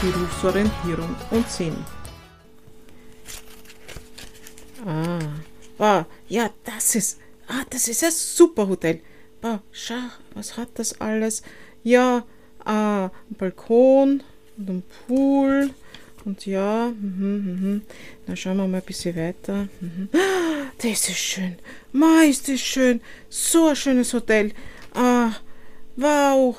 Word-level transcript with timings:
Berufsorientierung 0.00 1.14
und 1.30 1.48
Sinn. 1.48 1.76
Ah, 4.86 5.18
wow, 5.76 6.06
ja, 6.26 6.48
das 6.64 6.94
ist, 6.94 7.18
ah, 7.46 7.64
das 7.68 7.86
ist 7.86 8.02
ein 8.02 8.10
super 8.10 8.66
Hotel. 8.66 9.00
Wow, 9.42 9.60
schau, 9.72 9.94
was 10.34 10.56
hat 10.56 10.70
das 10.74 10.98
alles? 11.00 11.42
Ja, 11.82 12.24
ah, 12.64 13.04
ein 13.04 13.36
Balkon 13.36 14.22
und 14.56 14.70
ein 14.70 14.82
Pool 15.06 15.70
und 16.24 16.46
ja, 16.46 16.92
mhm, 16.98 17.34
mhm. 17.60 17.82
dann 18.26 18.36
schauen 18.36 18.56
wir 18.56 18.68
mal 18.68 18.78
ein 18.78 18.84
bisschen 18.84 19.14
weiter. 19.14 19.68
Mhm. 19.80 20.08
Das 20.78 21.08
ist 21.10 21.18
schön. 21.18 21.58
Ma, 21.92 22.22
ist 22.22 22.48
das 22.48 22.60
schön. 22.60 23.02
So 23.28 23.68
ein 23.68 23.76
schönes 23.76 24.14
Hotel. 24.14 24.52
Ah, 24.94 25.32
wow. 25.96 26.56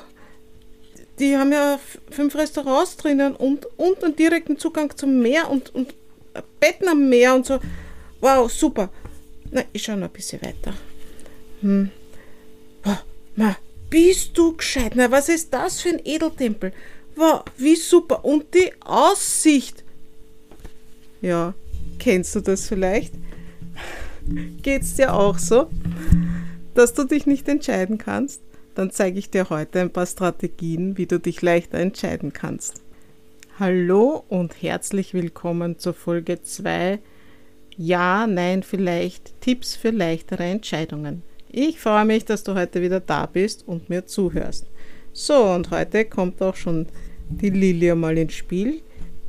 Die 1.18 1.36
haben 1.36 1.52
ja 1.52 1.78
fünf 2.10 2.34
Restaurants 2.34 2.96
drinnen 2.96 3.36
und, 3.36 3.66
und 3.76 4.02
einen 4.02 4.16
direkten 4.16 4.58
Zugang 4.58 4.96
zum 4.96 5.20
Meer 5.20 5.50
und, 5.50 5.74
und 5.74 5.94
Betten 6.58 6.88
am 6.88 7.08
Meer 7.08 7.34
und 7.34 7.46
so. 7.46 7.60
Wow, 8.20 8.50
super. 8.50 8.90
Na, 9.50 9.62
ich 9.72 9.82
schaue 9.82 9.96
noch 9.96 10.08
ein 10.08 10.12
bisschen 10.12 10.40
weiter. 10.42 10.74
Hm. 11.60 11.90
Oh, 12.84 12.96
ma, 13.36 13.56
bist 13.90 14.36
du 14.38 14.56
gescheit? 14.56 14.92
Na, 14.94 15.10
was 15.10 15.28
ist 15.28 15.52
das 15.52 15.80
für 15.82 15.90
ein 15.90 16.00
Edeltempel? 16.04 16.72
Wow, 17.14 17.44
wie 17.58 17.76
super. 17.76 18.24
Und 18.24 18.54
die 18.54 18.72
Aussicht. 18.80 19.84
Ja, 21.20 21.54
kennst 21.98 22.34
du 22.34 22.40
das 22.40 22.66
vielleicht? 22.66 23.12
Geht's 24.62 24.94
dir 24.94 25.12
auch 25.14 25.38
so, 25.38 25.68
dass 26.74 26.94
du 26.94 27.04
dich 27.04 27.26
nicht 27.26 27.48
entscheiden 27.48 27.98
kannst? 27.98 28.40
Dann 28.74 28.90
zeige 28.90 29.18
ich 29.18 29.28
dir 29.28 29.50
heute 29.50 29.80
ein 29.80 29.92
paar 29.92 30.06
Strategien, 30.06 30.96
wie 30.96 31.04
du 31.04 31.20
dich 31.20 31.42
leichter 31.42 31.78
entscheiden 31.78 32.32
kannst. 32.32 32.80
Hallo 33.58 34.24
und 34.30 34.62
herzlich 34.62 35.12
willkommen 35.12 35.78
zur 35.78 35.92
Folge 35.92 36.42
2 36.42 36.98
Ja, 37.76 38.26
nein, 38.26 38.62
vielleicht 38.62 39.38
Tipps 39.42 39.76
für 39.76 39.90
leichtere 39.90 40.44
Entscheidungen. 40.44 41.22
Ich 41.50 41.80
freue 41.80 42.06
mich, 42.06 42.24
dass 42.24 42.44
du 42.44 42.54
heute 42.54 42.80
wieder 42.80 43.00
da 43.00 43.26
bist 43.26 43.68
und 43.68 43.90
mir 43.90 44.06
zuhörst. 44.06 44.66
So, 45.12 45.52
und 45.52 45.70
heute 45.70 46.06
kommt 46.06 46.40
auch 46.40 46.56
schon 46.56 46.86
die 47.28 47.50
Lilia 47.50 47.94
mal 47.94 48.16
ins 48.16 48.32
Spiel, 48.32 48.80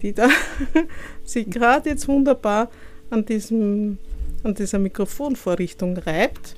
die 0.01 0.13
da 0.13 0.29
sich 1.25 1.49
gerade 1.49 1.89
jetzt 1.89 2.07
wunderbar 2.07 2.71
an, 3.09 3.25
diesem, 3.25 3.97
an 4.43 4.55
dieser 4.55 4.79
Mikrofonvorrichtung 4.79 5.97
reibt 5.97 6.55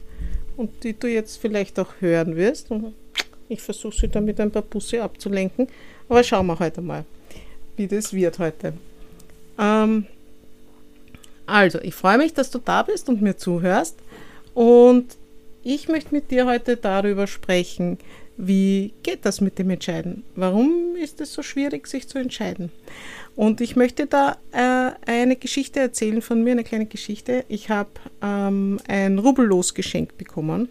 und 0.57 0.83
die 0.83 0.97
du 0.97 1.07
jetzt 1.07 1.37
vielleicht 1.37 1.79
auch 1.79 1.93
hören 1.99 2.35
wirst. 2.35 2.69
Ich 3.49 3.61
versuche 3.61 3.95
sie 3.95 4.07
damit 4.07 4.39
ein 4.39 4.51
paar 4.51 4.61
Busse 4.61 5.03
abzulenken, 5.03 5.67
aber 6.09 6.23
schauen 6.23 6.47
wir 6.47 6.59
heute 6.59 6.81
mal, 6.81 7.05
wie 7.75 7.87
das 7.87 8.13
wird 8.13 8.39
heute. 8.39 8.73
Ähm, 9.59 10.07
also, 11.45 11.79
ich 11.81 11.93
freue 11.93 12.17
mich, 12.17 12.33
dass 12.33 12.49
du 12.49 12.59
da 12.59 12.81
bist 12.83 13.07
und 13.07 13.21
mir 13.21 13.37
zuhörst 13.37 13.97
und 14.53 15.17
ich 15.63 15.87
möchte 15.87 16.13
mit 16.13 16.31
dir 16.31 16.45
heute 16.45 16.77
darüber 16.77 17.27
sprechen, 17.27 17.97
wie 18.37 18.93
geht 19.03 19.25
das 19.25 19.41
mit 19.41 19.57
dem 19.59 19.69
Entscheiden? 19.69 20.23
Warum 20.35 20.95
ist 20.95 21.21
es 21.21 21.33
so 21.33 21.41
schwierig, 21.41 21.87
sich 21.87 22.07
zu 22.07 22.17
entscheiden? 22.17 22.71
Und 23.35 23.61
ich 23.61 23.75
möchte 23.75 24.07
da 24.07 24.37
äh, 24.51 24.91
eine 25.09 25.35
Geschichte 25.35 25.79
erzählen 25.79 26.21
von 26.21 26.43
mir, 26.43 26.51
eine 26.51 26.63
kleine 26.63 26.85
Geschichte. 26.85 27.45
Ich 27.47 27.69
habe 27.69 27.91
ähm, 28.21 28.79
ein 28.87 29.19
Rubellos 29.19 29.73
geschenkt 29.73 30.17
bekommen. 30.17 30.69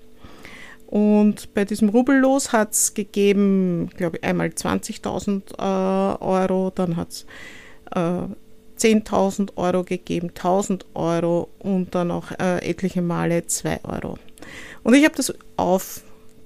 Und 0.87 1.55
bei 1.55 1.65
diesem 1.65 1.89
Rubellos 1.89 2.53
hat 2.53 2.73
es 2.73 2.95
gegeben, 2.95 3.91
glaube 3.97 4.19
ich, 4.19 4.25
einmal 4.25 4.49
20.000 4.49 5.59
äh, 5.59 6.25
Euro, 6.25 6.71
dann 6.75 6.97
hat 6.97 7.11
es 7.11 7.27
äh, 7.95 8.29
10.000 8.79 9.57
Euro 9.57 9.83
gegeben, 9.85 10.31
1.000 10.31 10.85
Euro 10.95 11.49
und 11.59 11.95
dann 11.95 12.11
auch 12.11 12.31
äh, 12.33 12.59
etliche 12.59 13.03
Male 13.03 13.47
2 13.47 13.81
Euro. 13.85 14.19
Und 14.83 14.95
ich 14.95 15.05
habe 15.05 15.17
das 15.17 15.35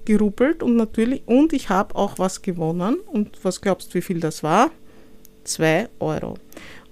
aufgeruppelt 0.08 0.62
und 0.62 0.76
natürlich, 0.76 1.22
und 1.26 1.52
ich 1.52 1.68
habe 1.68 1.94
auch 1.94 2.18
was 2.18 2.42
gewonnen. 2.42 2.96
Und 3.12 3.38
was 3.42 3.60
glaubst 3.60 3.90
du, 3.90 3.98
wie 3.98 4.02
viel 4.02 4.20
das 4.20 4.42
war? 4.42 4.70
2 5.44 5.88
Euro. 6.00 6.34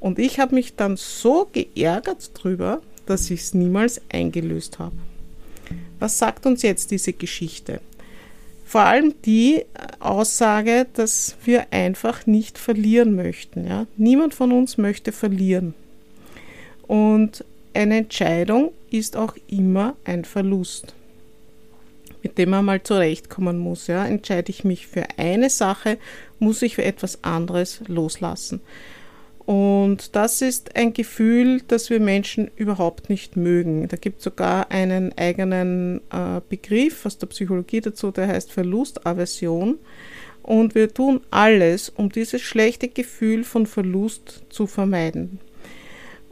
Und 0.00 0.18
ich 0.18 0.38
habe 0.38 0.54
mich 0.54 0.76
dann 0.76 0.96
so 0.96 1.48
geärgert 1.52 2.30
drüber, 2.34 2.82
dass 3.06 3.30
ich 3.30 3.40
es 3.40 3.54
niemals 3.54 4.00
eingelöst 4.12 4.78
habe. 4.78 4.96
Was 5.98 6.18
sagt 6.18 6.46
uns 6.46 6.62
jetzt 6.62 6.90
diese 6.90 7.12
Geschichte? 7.12 7.80
Vor 8.66 8.82
allem 8.82 9.14
die 9.24 9.64
Aussage, 10.00 10.86
dass 10.92 11.36
wir 11.44 11.72
einfach 11.72 12.26
nicht 12.26 12.58
verlieren 12.58 13.14
möchten. 13.14 13.66
Ja? 13.66 13.86
Niemand 13.96 14.34
von 14.34 14.52
uns 14.52 14.76
möchte 14.76 15.12
verlieren. 15.12 15.74
Und 16.86 17.44
eine 17.74 17.98
Entscheidung 17.98 18.72
ist 18.90 19.16
auch 19.16 19.34
immer 19.48 19.94
ein 20.04 20.24
Verlust 20.24 20.94
mit 22.26 22.38
dem 22.38 22.50
man 22.50 22.64
mal 22.64 22.82
zurechtkommen 22.82 23.56
muss. 23.56 23.86
Ja. 23.86 24.04
Entscheide 24.04 24.50
ich 24.50 24.64
mich 24.64 24.88
für 24.88 25.04
eine 25.16 25.48
Sache, 25.48 25.96
muss 26.40 26.60
ich 26.60 26.74
für 26.74 26.82
etwas 26.82 27.22
anderes 27.22 27.82
loslassen. 27.86 28.60
Und 29.44 30.16
das 30.16 30.42
ist 30.42 30.74
ein 30.74 30.92
Gefühl, 30.92 31.62
das 31.68 31.88
wir 31.88 32.00
Menschen 32.00 32.50
überhaupt 32.56 33.10
nicht 33.10 33.36
mögen. 33.36 33.86
Da 33.86 33.96
gibt 33.96 34.18
es 34.18 34.24
sogar 34.24 34.72
einen 34.72 35.16
eigenen 35.16 36.00
äh, 36.10 36.40
Begriff 36.48 37.06
aus 37.06 37.16
der 37.18 37.28
Psychologie 37.28 37.80
dazu, 37.80 38.10
der 38.10 38.26
heißt 38.26 38.50
Verlustaversion. 38.50 39.78
Und 40.42 40.74
wir 40.74 40.92
tun 40.92 41.20
alles, 41.30 41.90
um 41.90 42.10
dieses 42.10 42.42
schlechte 42.42 42.88
Gefühl 42.88 43.44
von 43.44 43.66
Verlust 43.66 44.42
zu 44.48 44.66
vermeiden. 44.66 45.38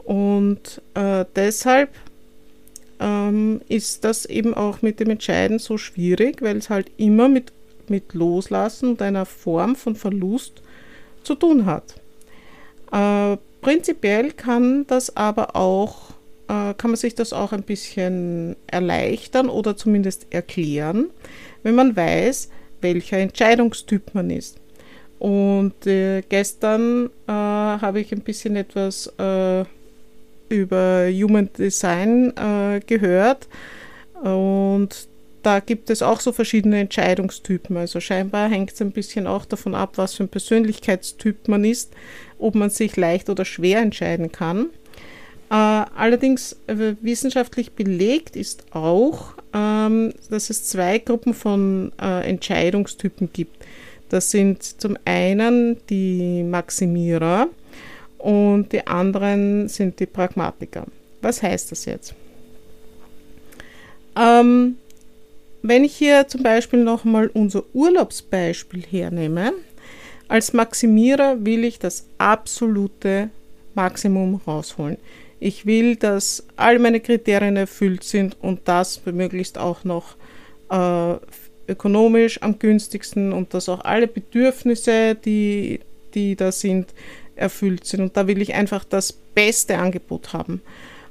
Und 0.03 0.81
äh, 0.93 1.23
deshalb 1.37 1.89
ähm, 2.99 3.61
ist 3.67 4.03
das 4.03 4.25
eben 4.25 4.53
auch 4.53 4.81
mit 4.81 4.99
dem 4.99 5.09
Entscheiden 5.09 5.59
so 5.59 5.77
schwierig, 5.77 6.41
weil 6.41 6.57
es 6.57 6.69
halt 6.69 6.91
immer 6.97 7.27
mit, 7.27 7.51
mit 7.87 8.13
Loslassen 8.13 8.89
und 8.89 9.01
einer 9.01 9.25
Form 9.25 9.75
von 9.75 9.95
Verlust 9.95 10.61
zu 11.23 11.35
tun 11.35 11.65
hat. 11.65 11.95
Äh, 12.91 13.37
prinzipiell 13.61 14.31
kann 14.31 14.85
das 14.87 15.15
aber 15.15 15.55
auch, 15.55 16.11
äh, 16.47 16.73
kann 16.75 16.91
man 16.91 16.95
sich 16.95 17.15
das 17.15 17.33
auch 17.33 17.51
ein 17.51 17.63
bisschen 17.63 18.55
erleichtern 18.67 19.49
oder 19.49 19.75
zumindest 19.75 20.27
erklären, 20.29 21.09
wenn 21.63 21.75
man 21.75 21.95
weiß, 21.95 22.49
welcher 22.81 23.17
Entscheidungstyp 23.17 24.13
man 24.13 24.29
ist. 24.29 24.59
Und 25.19 25.87
äh, 25.87 26.21
gestern 26.27 27.09
äh, 27.27 27.31
habe 27.31 27.99
ich 27.99 28.11
ein 28.11 28.21
bisschen 28.21 28.55
etwas 28.55 29.07
äh, 29.17 29.65
über 30.49 31.07
Human 31.09 31.49
Design 31.57 32.33
äh, 32.37 32.79
gehört 32.85 33.47
und 34.23 35.07
da 35.45 35.59
gibt 35.59 35.91
es 35.91 36.01
auch 36.01 36.21
so 36.21 36.31
verschiedene 36.31 36.79
Entscheidungstypen. 36.79 37.77
Also 37.77 37.99
scheinbar 37.99 38.49
hängt 38.49 38.71
es 38.71 38.81
ein 38.81 38.91
bisschen 38.91 39.27
auch 39.27 39.45
davon 39.45 39.75
ab, 39.75 39.93
was 39.97 40.15
für 40.15 40.23
ein 40.23 40.29
Persönlichkeitstyp 40.29 41.47
man 41.47 41.63
ist, 41.63 41.93
ob 42.39 42.55
man 42.55 42.71
sich 42.71 42.95
leicht 42.95 43.29
oder 43.29 43.45
schwer 43.45 43.79
entscheiden 43.79 44.31
kann. 44.31 44.71
Äh, 45.51 45.53
allerdings 45.53 46.57
äh, 46.65 46.95
wissenschaftlich 47.01 47.73
belegt 47.73 48.35
ist 48.35 48.65
auch, 48.71 49.35
ähm, 49.53 50.13
dass 50.31 50.49
es 50.49 50.65
zwei 50.65 50.97
Gruppen 50.97 51.35
von 51.35 51.91
äh, 52.01 52.27
Entscheidungstypen 52.27 53.29
gibt. 53.31 53.63
Das 54.09 54.31
sind 54.31 54.63
zum 54.63 54.97
einen 55.05 55.77
die 55.89 56.41
Maximierer, 56.41 57.49
und 58.25 58.71
die 58.71 58.87
anderen 58.87 59.67
sind 59.67 59.99
die 59.99 60.07
Pragmatiker. 60.07 60.85
Was 61.21 61.43
heißt 61.43 61.71
das 61.71 61.85
jetzt? 61.85 62.15
Ähm, 64.17 64.77
wenn 65.61 65.83
ich 65.83 65.95
hier 65.95 66.27
zum 66.27 66.41
Beispiel 66.41 66.83
nochmal 66.83 67.27
unser 67.27 67.63
Urlaubsbeispiel 67.73 68.81
hernehme, 68.81 69.53
als 70.27 70.53
Maximierer 70.53 71.45
will 71.45 71.63
ich 71.63 71.77
das 71.77 72.07
absolute 72.17 73.29
Maximum 73.75 74.41
rausholen. 74.47 74.97
Ich 75.39 75.67
will, 75.67 75.95
dass 75.95 76.47
all 76.55 76.79
meine 76.79 77.01
Kriterien 77.01 77.57
erfüllt 77.57 78.03
sind 78.03 78.37
und 78.41 78.61
das 78.65 79.05
möglichst 79.05 79.59
auch 79.59 79.83
noch 79.83 80.15
äh, 80.71 81.15
ökonomisch 81.67 82.41
am 82.41 82.57
günstigsten 82.57 83.33
und 83.33 83.53
dass 83.53 83.69
auch 83.69 83.81
alle 83.81 84.07
Bedürfnisse, 84.07 85.13
die, 85.13 85.81
die 86.15 86.35
da 86.35 86.51
sind, 86.51 86.87
erfüllt 87.35 87.85
sind. 87.85 88.01
Und 88.01 88.17
da 88.17 88.27
will 88.27 88.41
ich 88.41 88.53
einfach 88.53 88.83
das 88.83 89.13
beste 89.13 89.77
Angebot 89.77 90.33
haben. 90.33 90.61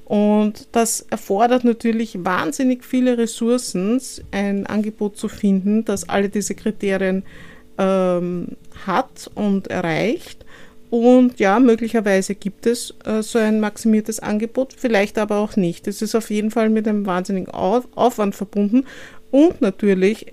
Und 0.05 0.69
das 0.73 1.07
erfordert 1.11 1.65
natürlich 1.65 2.25
wahnsinnig 2.25 2.85
viele 2.85 3.17
Ressourcen, 3.17 4.01
ein 4.33 4.67
Angebot 4.67 5.17
zu 5.17 5.29
finden, 5.29 5.85
das 5.85 6.09
alle 6.09 6.29
diese 6.29 6.55
Kriterien 6.55 7.25
ähm, 7.79 8.49
hat 8.87 9.31
und 9.35 9.69
erreicht. 9.69 10.45
Und 10.91 11.41
ja, 11.41 11.59
möglicherweise 11.59 12.35
gibt 12.35 12.67
es 12.67 12.95
äh, 13.05 13.23
so 13.23 13.39
ein 13.39 13.59
maximiertes 13.61 14.21
Angebot, 14.21 14.75
vielleicht 14.77 15.19
aber 15.19 15.39
auch 15.39 15.57
nicht. 15.57 15.89
Es 15.89 16.03
ist 16.03 16.15
auf 16.15 16.31
jeden 16.31 16.51
Fall 16.51 16.69
mit 16.69 16.87
einem 16.87 17.07
wahnsinnigen 17.07 17.53
Auf 17.53 17.89
Aufwand 17.97 18.35
verbunden. 18.35 18.85
Und 19.31 19.61
natürlich, 19.61 20.27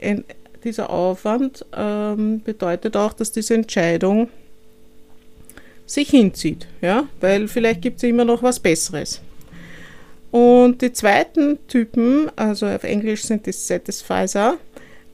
dieser 0.63 0.91
Aufwand 0.91 1.65
ähm, 1.75 2.41
bedeutet 2.43 2.95
auch, 2.95 3.13
dass 3.13 3.31
diese 3.31 3.55
Entscheidung 3.55 4.29
sich 5.93 6.09
hinzieht. 6.09 6.67
Ja? 6.81 7.07
Weil 7.19 7.47
vielleicht 7.47 7.81
gibt 7.81 7.97
es 7.97 8.03
immer 8.03 8.25
noch 8.25 8.43
was 8.43 8.59
Besseres. 8.59 9.21
Und 10.31 10.81
die 10.81 10.93
zweiten 10.93 11.59
Typen, 11.67 12.31
also 12.37 12.65
auf 12.65 12.83
Englisch 12.83 13.23
sind 13.23 13.45
die 13.45 13.51
Satisfizer, 13.51 14.57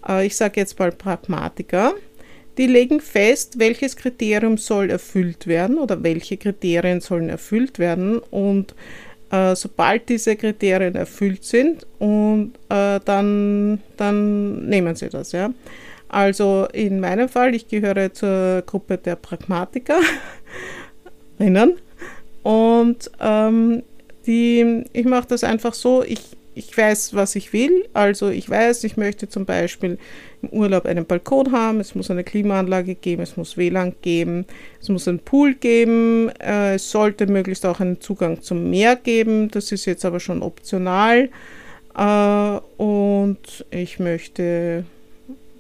äh, 0.08 0.26
ich 0.26 0.36
sage 0.36 0.60
jetzt 0.60 0.78
mal 0.78 0.92
Pragmatiker, 0.92 1.94
die 2.58 2.68
legen 2.68 3.00
fest, 3.00 3.60
welches 3.60 3.96
Kriterium 3.96 4.58
soll 4.58 4.90
erfüllt 4.90 5.48
werden 5.48 5.78
oder 5.78 6.02
welche 6.04 6.38
Kriterien 6.38 7.02
sollen 7.02 7.30
erfüllt 7.30 7.80
werden 7.80 8.20
und 8.20 8.74
äh, 9.32 9.56
sobald 9.56 10.10
diese 10.10 10.36
Kriterien 10.36 10.96
erfüllt 10.96 11.44
sind 11.44 11.86
und 12.00 12.54
äh, 12.70 13.00
dann, 13.04 13.82
dann 13.98 14.68
nehmen 14.68 14.96
sie 14.96 15.10
das. 15.10 15.32
Ja. 15.32 15.52
Also 16.10 16.68
in 16.72 17.00
meinem 17.00 17.28
Fall, 17.28 17.54
ich 17.54 17.68
gehöre 17.68 18.14
zur 18.14 18.64
Gruppe 18.66 18.98
der 18.98 19.18
Pragmatiker, 19.18 20.00
und 22.44 23.12
ähm, 23.20 23.84
die, 24.26 24.84
ich 24.94 25.06
mache 25.06 25.28
das 25.28 25.44
einfach 25.44 25.74
so, 25.74 26.04
ich, 26.04 26.22
ich 26.54 26.76
weiß, 26.76 27.14
was 27.14 27.36
ich 27.36 27.54
will. 27.54 27.88
Also 27.94 28.30
ich 28.30 28.50
weiß, 28.50 28.84
ich 28.84 28.98
möchte 28.98 29.30
zum 29.30 29.46
Beispiel 29.46 29.98
im 30.42 30.50
Urlaub 30.50 30.86
einen 30.86 31.06
Balkon 31.06 31.52
haben, 31.52 31.80
es 31.80 31.94
muss 31.96 32.10
eine 32.10 32.24
Klimaanlage 32.24 32.96
geben, 32.96 33.22
es 33.22 33.38
muss 33.38 33.58
WLAN 33.58 33.96
geben, 34.02 34.46
es 34.82 34.90
muss 34.90 35.08
einen 35.08 35.20
Pool 35.20 35.56
geben, 35.56 36.30
äh, 36.40 36.76
es 36.76 36.90
sollte 36.90 37.28
möglichst 37.28 37.66
auch 37.66 37.80
einen 37.80 38.02
Zugang 38.02 38.42
zum 38.42 38.70
Meer 38.70 38.96
geben, 38.96 39.50
das 39.52 39.72
ist 39.72 39.86
jetzt 39.86 40.06
aber 40.06 40.20
schon 40.20 40.42
optional. 40.42 41.30
Äh, 41.98 42.60
und 42.82 43.66
ich 43.72 44.00
möchte 44.00 44.86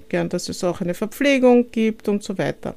gern, 0.09 0.29
dass 0.29 0.49
es 0.49 0.63
auch 0.63 0.81
eine 0.81 0.93
Verpflegung 0.93 1.71
gibt 1.71 2.07
und 2.07 2.23
so 2.23 2.37
weiter. 2.37 2.75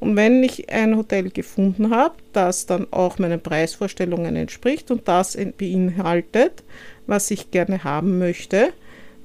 Und 0.00 0.16
wenn 0.16 0.42
ich 0.42 0.70
ein 0.70 0.96
Hotel 0.96 1.30
gefunden 1.30 1.90
habe, 1.90 2.14
das 2.32 2.66
dann 2.66 2.86
auch 2.90 3.18
meinen 3.18 3.40
Preisvorstellungen 3.40 4.36
entspricht 4.36 4.90
und 4.90 5.08
das 5.08 5.36
beinhaltet, 5.56 6.62
was 7.06 7.30
ich 7.30 7.50
gerne 7.50 7.84
haben 7.84 8.18
möchte, 8.18 8.72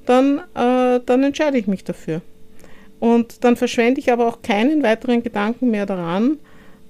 dann, 0.06 0.38
äh, 0.54 1.00
dann 1.04 1.22
entscheide 1.22 1.58
ich 1.58 1.66
mich 1.66 1.84
dafür. 1.84 2.20
Und 3.00 3.44
dann 3.44 3.56
verschwende 3.56 4.00
ich 4.00 4.12
aber 4.12 4.26
auch 4.26 4.42
keinen 4.42 4.82
weiteren 4.82 5.22
Gedanken 5.22 5.70
mehr 5.70 5.86
daran, 5.86 6.38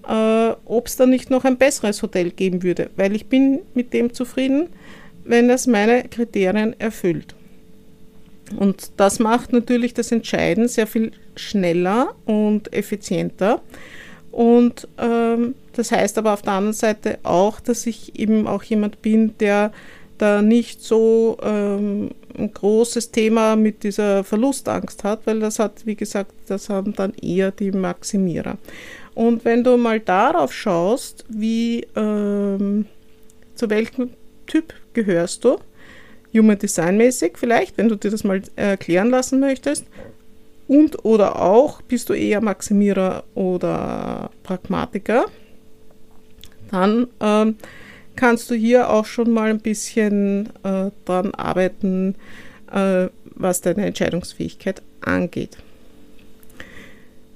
äh, 0.08 0.54
ob 0.64 0.86
es 0.86 0.96
dann 0.96 1.10
nicht 1.10 1.30
noch 1.30 1.44
ein 1.44 1.56
besseres 1.56 2.02
Hotel 2.02 2.30
geben 2.30 2.62
würde, 2.62 2.90
weil 2.96 3.14
ich 3.16 3.26
bin 3.26 3.60
mit 3.74 3.92
dem 3.92 4.12
zufrieden, 4.12 4.68
wenn 5.24 5.48
es 5.50 5.66
meine 5.66 6.04
Kriterien 6.04 6.78
erfüllt. 6.78 7.34
Und 8.56 8.92
das 8.96 9.18
macht 9.18 9.52
natürlich 9.52 9.94
das 9.94 10.12
Entscheiden 10.12 10.68
sehr 10.68 10.86
viel 10.86 11.12
schneller 11.36 12.14
und 12.26 12.72
effizienter. 12.72 13.60
Und 14.30 14.88
ähm, 14.98 15.54
das 15.72 15.92
heißt 15.92 16.18
aber 16.18 16.34
auf 16.34 16.42
der 16.42 16.54
anderen 16.54 16.74
Seite 16.74 17.18
auch, 17.22 17.60
dass 17.60 17.86
ich 17.86 18.18
eben 18.18 18.46
auch 18.46 18.62
jemand 18.62 19.00
bin, 19.02 19.36
der 19.38 19.72
da 20.18 20.42
nicht 20.42 20.82
so 20.82 21.36
ähm, 21.42 22.10
ein 22.36 22.52
großes 22.52 23.10
Thema 23.10 23.56
mit 23.56 23.82
dieser 23.82 24.24
Verlustangst 24.24 25.04
hat, 25.04 25.26
weil 25.26 25.40
das 25.40 25.58
hat, 25.58 25.86
wie 25.86 25.94
gesagt, 25.94 26.32
das 26.48 26.68
haben 26.68 26.94
dann 26.94 27.14
eher 27.14 27.50
die 27.50 27.70
Maximierer. 27.70 28.58
Und 29.14 29.44
wenn 29.44 29.62
du 29.62 29.76
mal 29.76 30.00
darauf 30.00 30.52
schaust, 30.52 31.24
wie 31.28 31.86
ähm, 31.94 32.86
zu 33.54 33.70
welchem 33.70 34.10
Typ 34.46 34.74
gehörst 34.92 35.44
du, 35.44 35.58
Human 36.34 36.58
Design 36.58 36.96
mäßig 36.96 37.38
vielleicht, 37.38 37.78
wenn 37.78 37.88
du 37.88 37.96
dir 37.96 38.10
das 38.10 38.24
mal 38.24 38.42
erklären 38.56 39.10
lassen 39.10 39.40
möchtest. 39.40 39.86
Und 40.66 41.04
oder 41.04 41.40
auch 41.40 41.82
bist 41.82 42.08
du 42.08 42.14
eher 42.14 42.40
Maximierer 42.40 43.24
oder 43.34 44.30
Pragmatiker, 44.42 45.26
dann 46.70 47.06
ähm, 47.20 47.56
kannst 48.16 48.50
du 48.50 48.54
hier 48.54 48.90
auch 48.90 49.04
schon 49.04 49.30
mal 49.30 49.50
ein 49.50 49.60
bisschen 49.60 50.48
äh, 50.62 50.90
dran 51.04 51.34
arbeiten, 51.34 52.14
äh, 52.72 53.08
was 53.34 53.60
deine 53.60 53.86
Entscheidungsfähigkeit 53.86 54.82
angeht. 55.02 55.58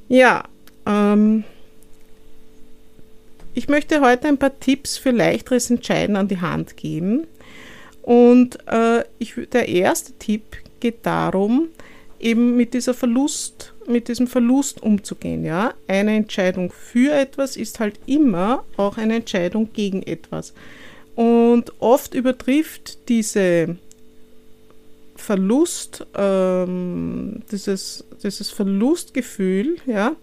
Ja, 0.09 0.45
ähm, 0.87 1.45
ich 3.55 3.69
möchte 3.69 4.01
heute 4.01 4.29
ein 4.29 4.39
paar 4.39 4.59
Tipps 4.59 4.97
für 4.97 5.11
leichteres 5.11 5.71
Entscheiden 5.71 6.17
an 6.17 6.29
die 6.29 6.41
Hand 6.41 6.77
geben, 6.77 7.27
und 8.09 8.59
äh, 8.67 9.05
ich, 9.19 9.35
der 9.53 9.69
erste 9.69 10.15
Tipp 10.15 10.57
geht 10.81 11.05
darum, 11.05 11.69
eben 12.19 12.57
mit 12.57 12.73
dieser 12.73 12.95
Verlust, 12.95 13.75
mit 13.87 14.09
diesem 14.09 14.27
Verlust 14.27 14.83
umzugehen. 14.83 15.45
Ja? 15.45 15.75
Eine 15.89 16.17
Entscheidung 16.17 16.73
für 16.73 17.13
etwas 17.13 17.59
ist 17.59 17.81
halt 17.81 18.01
immer 18.07 18.65
auch 18.79 18.97
eine 18.97 19.17
Entscheidung 19.17 19.75
gegen 19.75 20.03
etwas. 20.03 20.55
Und 21.17 21.71
oft 21.81 22.15
übertrifft 22.15 23.11
diese 23.11 23.77
Verlust, 25.15 26.07
ähm, 26.17 27.43
dieses, 27.53 28.07
dieses 28.23 28.49
Verlustgefühl, 28.49 29.77
ja, 29.85 30.17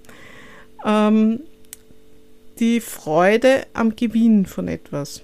ähm, 0.83 1.41
die 2.57 2.81
Freude 2.81 3.67
am 3.73 3.95
Gewinn 3.95 4.47
von 4.47 4.69
etwas. 4.69 5.21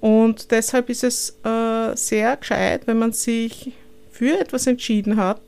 Und 0.00 0.50
deshalb 0.50 0.88
ist 0.88 1.04
es 1.04 1.36
äh, 1.44 1.94
sehr 1.94 2.36
gescheit, 2.36 2.86
wenn 2.86 2.98
man 2.98 3.12
sich 3.12 3.72
für 4.10 4.38
etwas 4.38 4.66
entschieden 4.66 5.16
hat, 5.16 5.40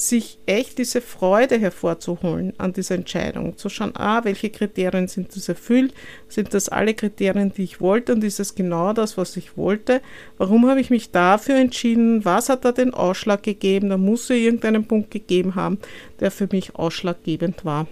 sich 0.00 0.38
echt 0.46 0.78
diese 0.78 1.02
Freude 1.02 1.58
hervorzuholen 1.58 2.54
an 2.56 2.72
dieser 2.72 2.94
Entscheidung, 2.94 3.58
zu 3.58 3.68
schauen, 3.68 3.94
ah, 3.96 4.24
welche 4.24 4.48
Kriterien 4.48 5.08
sind 5.08 5.36
das 5.36 5.48
erfüllt, 5.48 5.92
sind 6.28 6.54
das 6.54 6.70
alle 6.70 6.94
Kriterien, 6.94 7.52
die 7.52 7.64
ich 7.64 7.80
wollte? 7.80 8.14
Und 8.14 8.24
ist 8.24 8.40
es 8.40 8.54
genau 8.54 8.94
das, 8.94 9.18
was 9.18 9.36
ich 9.36 9.56
wollte, 9.58 10.00
warum 10.38 10.68
habe 10.68 10.80
ich 10.80 10.88
mich 10.88 11.10
dafür 11.10 11.56
entschieden, 11.56 12.24
was 12.24 12.48
hat 12.48 12.64
da 12.64 12.72
den 12.72 12.94
Ausschlag 12.94 13.42
gegeben, 13.42 13.90
da 13.90 13.98
muss 13.98 14.24
es 14.24 14.30
irgendeinen 14.30 14.86
Punkt 14.86 15.10
gegeben 15.10 15.54
haben, 15.54 15.78
der 16.20 16.30
für 16.30 16.48
mich 16.50 16.76
ausschlaggebend 16.76 17.64
war. 17.64 17.86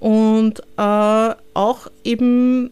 Und 0.00 0.60
äh, 0.76 1.34
auch 1.54 1.88
eben 2.04 2.70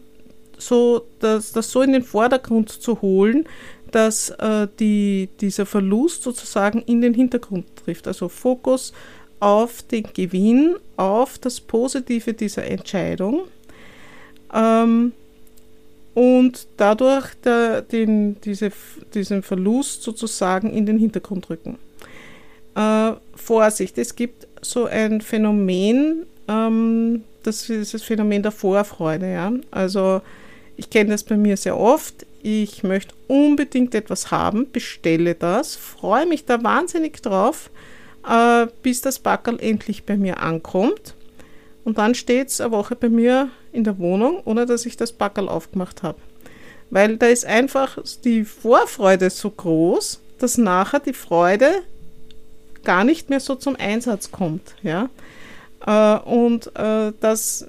so, 0.57 1.05
das, 1.19 1.51
das 1.51 1.71
so 1.71 1.81
in 1.81 1.93
den 1.93 2.03
Vordergrund 2.03 2.69
zu 2.69 3.01
holen, 3.01 3.45
dass 3.91 4.29
äh, 4.31 4.67
die, 4.79 5.29
dieser 5.39 5.65
Verlust 5.65 6.23
sozusagen 6.23 6.81
in 6.81 7.01
den 7.01 7.13
Hintergrund 7.13 7.65
trifft. 7.83 8.07
Also 8.07 8.29
Fokus 8.29 8.93
auf 9.39 9.83
den 9.83 10.03
Gewinn, 10.13 10.75
auf 10.95 11.37
das 11.37 11.61
Positive 11.61 12.33
dieser 12.33 12.65
Entscheidung 12.65 13.41
ähm, 14.53 15.13
und 16.13 16.67
dadurch 16.77 17.35
der, 17.43 17.81
den, 17.81 18.41
diese, 18.41 18.71
diesen 19.13 19.43
Verlust 19.43 20.01
sozusagen 20.01 20.71
in 20.71 20.85
den 20.85 20.97
Hintergrund 20.97 21.49
rücken. 21.49 21.77
Äh, 22.75 23.11
Vorsicht, 23.35 23.97
es 23.97 24.15
gibt 24.15 24.47
so 24.61 24.85
ein 24.85 25.21
Phänomen, 25.21 26.25
ähm, 26.47 27.23
das 27.43 27.69
ist 27.69 27.93
das 27.93 28.03
Phänomen 28.03 28.41
der 28.41 28.51
Vorfreude. 28.51 29.31
Ja? 29.31 29.51
Also 29.71 30.21
ich 30.77 30.89
kenne 30.89 31.09
das 31.09 31.23
bei 31.23 31.35
mir 31.35 31.57
sehr 31.57 31.77
oft. 31.77 32.25
Ich 32.41 32.83
möchte 32.83 33.13
unbedingt 33.27 33.93
etwas 33.95 34.31
haben, 34.31 34.71
bestelle 34.71 35.35
das, 35.35 35.75
freue 35.75 36.25
mich 36.25 36.45
da 36.45 36.63
wahnsinnig 36.63 37.21
drauf, 37.21 37.69
äh, 38.27 38.67
bis 38.83 39.01
das 39.01 39.19
Backerl 39.19 39.59
endlich 39.59 40.05
bei 40.05 40.15
mir 40.15 40.39
ankommt. 40.39 41.15
Und 41.83 41.97
dann 41.97 42.15
steht 42.15 42.49
es 42.49 42.61
eine 42.61 42.71
Woche 42.71 42.95
bei 42.95 43.09
mir 43.09 43.49
in 43.71 43.83
der 43.83 43.97
Wohnung, 43.97 44.41
ohne 44.45 44.65
dass 44.65 44.85
ich 44.85 44.97
das 44.97 45.13
Backerl 45.13 45.49
aufgemacht 45.49 46.03
habe. 46.03 46.19
Weil 46.89 47.17
da 47.17 47.27
ist 47.27 47.45
einfach 47.45 47.97
die 48.23 48.45
Vorfreude 48.45 49.29
so 49.29 49.49
groß, 49.49 50.21
dass 50.37 50.57
nachher 50.57 50.99
die 50.99 51.13
Freude 51.13 51.81
gar 52.83 53.03
nicht 53.03 53.29
mehr 53.29 53.39
so 53.39 53.55
zum 53.55 53.75
Einsatz 53.75 54.31
kommt. 54.31 54.75
Ja? 54.83 55.09
Äh, 55.85 56.19
und 56.29 56.67
äh, 56.75 57.11
das, 57.19 57.67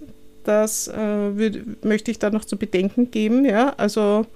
das 0.48 0.88
äh, 0.88 0.96
würd, 1.36 1.84
möchte 1.84 2.10
ich 2.10 2.18
da 2.18 2.30
noch 2.30 2.44
zu 2.44 2.56
bedenken 2.56 3.10
geben. 3.10 3.44
Ja? 3.44 3.74
Also 3.76 4.26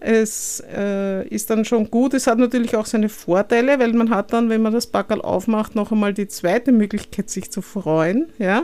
es 0.00 0.62
äh, 0.72 1.26
ist 1.26 1.50
dann 1.50 1.64
schon 1.64 1.90
gut. 1.90 2.14
Es 2.14 2.28
hat 2.28 2.38
natürlich 2.38 2.76
auch 2.76 2.86
seine 2.86 3.08
Vorteile, 3.08 3.80
weil 3.80 3.92
man 3.92 4.10
hat 4.10 4.32
dann, 4.32 4.48
wenn 4.48 4.62
man 4.62 4.72
das 4.72 4.86
Backerl 4.86 5.20
aufmacht, 5.20 5.74
noch 5.74 5.90
einmal 5.90 6.14
die 6.14 6.28
zweite 6.28 6.70
Möglichkeit, 6.70 7.28
sich 7.28 7.50
zu 7.50 7.62
freuen. 7.62 8.28
Ja? 8.38 8.62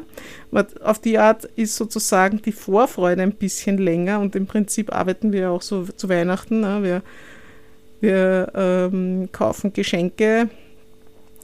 Auf 0.83 1.01
die 1.01 1.19
Art 1.19 1.45
ist 1.57 1.75
sozusagen 1.75 2.41
die 2.41 2.53
Vorfreude 2.53 3.23
ein 3.23 3.35
bisschen 3.35 3.79
länger 3.79 4.21
und 4.21 4.37
im 4.37 4.47
Prinzip 4.47 4.95
arbeiten 4.95 5.33
wir 5.33 5.51
auch 5.51 5.63
so 5.63 5.85
zu 5.85 6.09
Weihnachten. 6.09 6.61
Ne? 6.61 6.83
Wir, 6.83 7.03
wir 8.01 8.53
ähm, 8.55 9.29
kaufen 9.33 9.73
Geschenke 9.73 10.49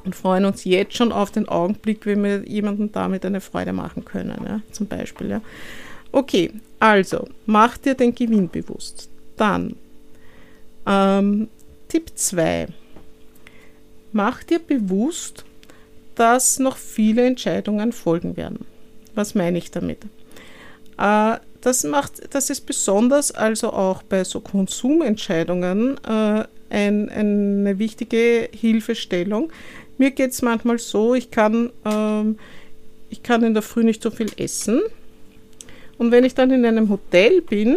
und 0.04 0.14
freuen 0.14 0.44
uns 0.44 0.64
jetzt 0.64 0.96
schon 0.96 1.12
auf 1.12 1.30
den 1.30 1.48
Augenblick, 1.48 2.06
wenn 2.06 2.22
wir 2.22 2.48
jemandem 2.48 2.92
damit 2.92 3.24
eine 3.24 3.40
Freude 3.40 3.72
machen 3.72 4.04
können, 4.04 4.42
ja? 4.46 4.60
zum 4.72 4.86
Beispiel. 4.86 5.30
Ja? 5.30 5.40
Okay, 6.12 6.52
also 6.78 7.28
mach 7.46 7.76
dir 7.76 7.94
den 7.94 8.14
Gewinn 8.14 8.48
bewusst. 8.48 9.08
Dann 9.36 9.76
ähm, 10.86 11.48
Tipp 11.88 12.10
2. 12.14 12.68
Mach 14.12 14.42
dir 14.42 14.58
bewusst, 14.58 15.44
dass 16.14 16.58
noch 16.58 16.76
viele 16.76 17.24
Entscheidungen 17.26 17.92
folgen 17.92 18.36
werden. 18.36 18.66
Was 19.14 19.34
meine 19.34 19.58
ich 19.58 19.70
damit? 19.70 20.04
Äh, 20.98 21.36
das, 21.60 21.84
macht, 21.84 22.34
das 22.34 22.50
ist 22.50 22.66
besonders 22.66 23.32
also 23.32 23.72
auch 23.72 24.02
bei 24.02 24.24
so 24.24 24.40
Konsumentscheidungen 24.40 25.98
äh, 26.04 26.44
ein, 26.70 27.08
eine 27.08 27.78
wichtige 27.78 28.48
Hilfestellung. 28.52 29.52
Mir 30.00 30.12
geht 30.12 30.30
es 30.30 30.40
manchmal 30.40 30.78
so, 30.78 31.14
ich 31.14 31.30
kann, 31.30 31.70
ähm, 31.84 32.38
ich 33.10 33.22
kann 33.22 33.42
in 33.42 33.52
der 33.52 33.62
Früh 33.62 33.84
nicht 33.84 34.02
so 34.02 34.10
viel 34.10 34.30
essen. 34.38 34.80
Und 35.98 36.10
wenn 36.10 36.24
ich 36.24 36.34
dann 36.34 36.50
in 36.50 36.64
einem 36.64 36.88
Hotel 36.88 37.42
bin, 37.42 37.76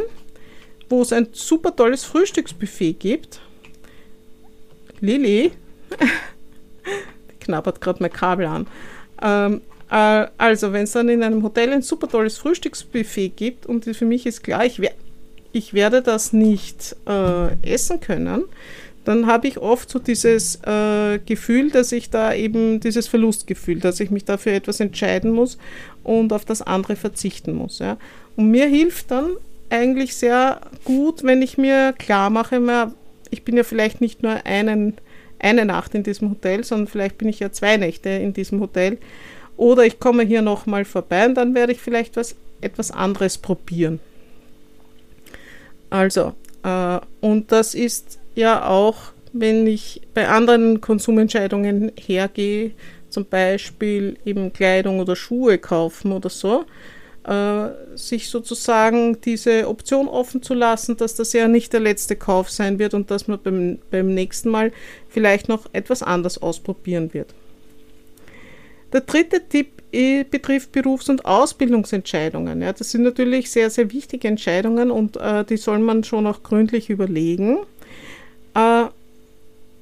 wo 0.88 1.02
es 1.02 1.12
ein 1.12 1.28
super 1.34 1.76
tolles 1.76 2.06
Frühstücksbuffet 2.06 2.94
gibt. 2.94 3.42
Lilly, 5.02 5.52
die 6.00 7.40
knabbert 7.42 7.82
gerade 7.82 8.02
mein 8.02 8.14
Kabel 8.14 8.46
an. 8.46 8.68
Ähm, 9.22 9.60
äh, 9.92 10.28
also, 10.38 10.72
wenn 10.72 10.84
es 10.84 10.94
dann 10.94 11.10
in 11.10 11.24
einem 11.24 11.44
Hotel 11.44 11.74
ein 11.74 11.82
super 11.82 12.08
tolles 12.08 12.38
Frühstücksbuffet 12.38 13.36
gibt 13.36 13.66
und 13.66 13.84
für 13.84 14.06
mich 14.06 14.26
ist 14.26 14.46
klar, 14.46 14.64
ich, 14.64 14.80
wer 14.80 14.94
ich 15.52 15.74
werde 15.74 16.02
das 16.02 16.32
nicht 16.32 16.96
äh, 17.06 17.74
essen 17.74 18.00
können, 18.00 18.46
dann 19.06 19.28
habe 19.28 19.48
ich 19.48 19.58
oft 19.58 19.90
so 19.90 20.00
dieses 20.00 20.60
äh, 20.66 21.20
Gefühl, 21.26 21.72
dass 21.72 21.92
ich 21.92 22.10
da 22.10 22.34
eben 22.34 22.80
dieses 22.80 23.08
Verlustgefühl, 23.08 23.80
dass 23.80 24.00
ich 24.00 24.12
mich 24.12 24.26
dafür 24.26 24.54
etwas 24.54 24.80
entscheiden 24.80 25.32
muss 25.32 25.58
und 26.04 26.32
auf 26.32 26.46
das 26.46 26.62
andere 26.62 26.96
verzichten 26.96 27.54
muss. 27.54 27.80
Ja. 27.80 27.98
Und 28.36 28.52
mir 28.52 28.68
hilft 28.68 29.12
dann 29.12 29.32
eigentlich 29.70 30.16
sehr 30.16 30.62
gut, 30.86 31.24
wenn 31.24 31.42
ich 31.42 31.58
mir 31.58 31.94
klar 31.98 32.30
mache, 32.30 32.62
ich 33.30 33.44
bin 33.44 33.58
ja 33.58 33.64
vielleicht 33.64 34.00
nicht 34.00 34.24
nur 34.24 34.46
einen, 34.46 34.94
eine 35.40 35.66
Nacht 35.66 35.96
in 35.96 36.04
diesem 36.04 36.30
Hotel, 36.30 36.64
sondern 36.64 36.88
vielleicht 36.88 37.18
bin 37.18 37.28
ich 37.28 37.40
ja 37.40 37.52
zwei 37.52 37.78
Nächte 37.78 38.10
in 38.10 38.34
diesem 38.34 38.60
Hotel. 38.62 39.00
Oder 39.58 39.86
ich 39.86 40.00
komme 40.00 40.24
hier 40.24 40.42
nochmal 40.42 40.86
vorbei 40.86 41.26
und 41.26 41.36
dann 41.36 41.56
werde 41.56 41.74
ich 41.74 41.82
vielleicht 41.82 42.16
was, 42.16 42.36
etwas 42.62 42.92
anderes 42.92 43.38
probieren. 43.38 44.00
Also, 45.90 46.34
äh, 46.64 47.00
und 47.22 47.52
das 47.52 47.76
ist 47.76 48.20
ja 48.36 48.68
auch, 48.68 49.14
wenn 49.34 49.66
ich 49.68 50.02
bei 50.14 50.28
anderen 50.28 50.82
Konsumentscheidungen 50.82 51.92
hergehe, 52.00 52.72
zum 53.10 53.26
Beispiel 53.26 54.18
eben 54.26 54.54
Kleidung 54.54 55.00
oder 55.00 55.16
Schuhe 55.16 55.58
kaufen 55.58 56.12
oder 56.12 56.30
so, 56.30 56.66
äh, 57.26 57.70
sich 57.96 58.30
sozusagen 58.30 59.22
diese 59.22 59.68
Option 59.70 60.08
offen 60.08 60.42
zu 60.42 60.54
lassen, 60.54 60.98
dass 60.98 61.16
das 61.16 61.34
ja 61.34 61.48
nicht 61.48 61.72
der 61.74 61.80
letzte 61.80 62.16
Kauf 62.16 62.50
sein 62.50 62.80
wird 62.80 62.94
und 62.94 63.12
dass 63.12 63.28
man 63.28 63.40
beim, 63.42 63.80
beim 63.92 64.14
nächsten 64.14 64.50
Mal 64.50 64.72
vielleicht 65.08 65.48
noch 65.48 65.68
etwas 65.74 66.04
anders 66.04 66.42
ausprobieren 66.42 67.14
wird. 67.14 67.34
Der 68.92 69.02
dritte 69.02 69.42
Tipp 69.48 69.82
äh, 69.92 70.24
betrifft 70.24 70.72
Berufs- 70.72 71.10
und 71.10 71.26
Ausbildungsentscheidungen. 71.26 72.62
Ja, 72.62 72.74
das 72.74 72.92
sind 72.92 73.04
natürlich 73.04 73.50
sehr, 73.50 73.70
sehr 73.70 73.92
wichtige 73.92 74.28
Entscheidungen 74.28 74.92
und 74.92 75.18
äh, 75.18 75.44
die 75.46 75.58
soll 75.58 75.80
man 75.80 76.04
schon 76.04 76.28
auch 76.28 76.44
gründlich 76.44 76.90
überlegen. 76.90 77.60
Äh, 78.54 78.86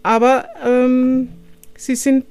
aber 0.03 0.45
ähm, 0.65 1.29
sie 1.77 1.95
sind 1.95 2.25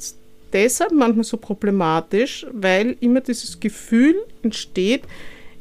deshalb 0.53 0.93
manchmal 0.93 1.25
so 1.25 1.37
problematisch, 1.37 2.47
weil 2.53 2.97
immer 3.01 3.21
dieses 3.21 3.61
Gefühl 3.61 4.17
entsteht, 4.43 5.03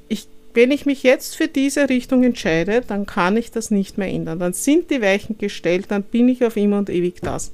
ich, 0.07 0.27
wenn 0.53 0.71
ich 0.71 0.85
mich 0.85 1.03
jetzt 1.03 1.35
für 1.35 1.47
diese 1.47 1.89
Richtung 1.89 2.23
entscheide, 2.23 2.81
dann 2.81 3.05
kann 3.05 3.37
ich 3.37 3.51
das 3.51 3.71
nicht 3.71 3.97
mehr 3.97 4.09
ändern. 4.09 4.39
Dann 4.39 4.53
sind 4.53 4.89
die 4.89 5.01
Weichen 5.01 5.37
gestellt, 5.37 5.85
dann 5.89 6.03
bin 6.03 6.29
ich 6.29 6.43
auf 6.43 6.57
immer 6.57 6.79
und 6.79 6.89
ewig 6.89 7.21
das. 7.21 7.51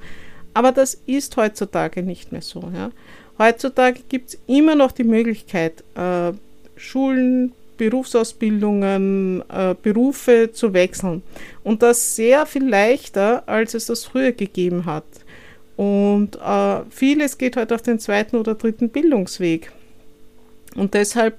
Aber 0.54 0.72
das 0.72 0.98
ist 1.06 1.36
heutzutage 1.36 2.02
nicht 2.02 2.32
mehr 2.32 2.42
so. 2.42 2.72
Ja. 2.74 2.92
Heutzutage 3.38 4.00
gibt 4.08 4.30
es 4.30 4.40
immer 4.48 4.76
noch 4.76 4.94
die 4.94 5.04
Möglichkeit, 5.04 5.84
äh, 5.96 6.32
Schulen, 6.78 7.52
Berufsausbildungen, 7.78 9.44
äh, 9.50 9.76
Berufe 9.82 10.52
zu 10.52 10.74
wechseln. 10.74 11.24
Und 11.64 11.82
das 11.82 12.16
sehr 12.16 12.46
viel 12.46 12.68
leichter, 12.68 13.44
als 13.48 13.74
es 13.74 13.88
das 13.88 14.06
früher 14.06 14.32
gegeben 14.32 14.86
hat. 14.86 15.06
Und 15.76 16.36
äh, 16.36 16.82
vieles 16.90 17.38
geht 17.38 17.56
heute 17.56 17.72
halt 17.72 17.74
auf 17.74 17.82
den 17.82 18.00
zweiten 18.00 18.38
oder 18.38 18.56
dritten 18.56 18.90
Bildungsweg. 18.90 19.72
Und 20.76 20.94
deshalb 20.94 21.38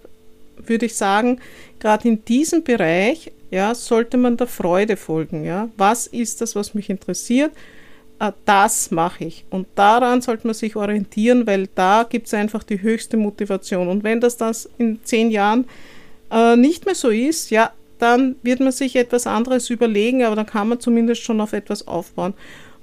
würde 0.57 0.87
ich 0.87 0.95
sagen, 0.95 1.41
gerade 1.79 2.09
in 2.09 2.25
diesem 2.25 2.63
Bereich 2.63 3.33
ja, 3.51 3.75
sollte 3.75 4.17
man 4.17 4.37
der 4.37 4.47
Freude 4.47 4.97
folgen. 4.97 5.45
Ja? 5.45 5.69
Was 5.77 6.07
ist 6.07 6.41
das, 6.41 6.57
was 6.57 6.75
mich 6.75 6.91
interessiert? 6.91 7.53
Äh, 8.19 8.33
das 8.45 8.91
mache 8.91 9.25
ich. 9.25 9.45
Und 9.51 9.67
daran 9.75 10.21
sollte 10.21 10.47
man 10.47 10.55
sich 10.55 10.77
orientieren, 10.77 11.47
weil 11.47 11.69
da 11.75 12.07
gibt 12.09 12.27
es 12.27 12.35
einfach 12.35 12.63
die 12.63 12.83
höchste 12.83 13.17
Motivation. 13.17 13.89
Und 13.89 14.05
wenn 14.05 14.21
das, 14.21 14.37
das 14.37 14.69
in 14.79 15.01
zehn 15.05 15.31
Jahren 15.31 15.67
äh, 16.31 16.57
nicht 16.57 16.87
mehr 16.87 16.95
so 16.95 17.11
ist, 17.11 17.51
ja, 17.51 17.73
dann 17.99 18.37
wird 18.43 18.61
man 18.61 18.73
sich 18.73 18.97
etwas 18.97 19.27
anderes 19.27 19.71
überlegen, 19.71 20.23
aber 20.23 20.37
dann 20.37 20.47
kann 20.47 20.69
man 20.69 20.81
zumindest 20.81 21.23
schon 21.23 21.41
auf 21.41 21.53
etwas 21.53 21.87
aufbauen. 21.87 22.35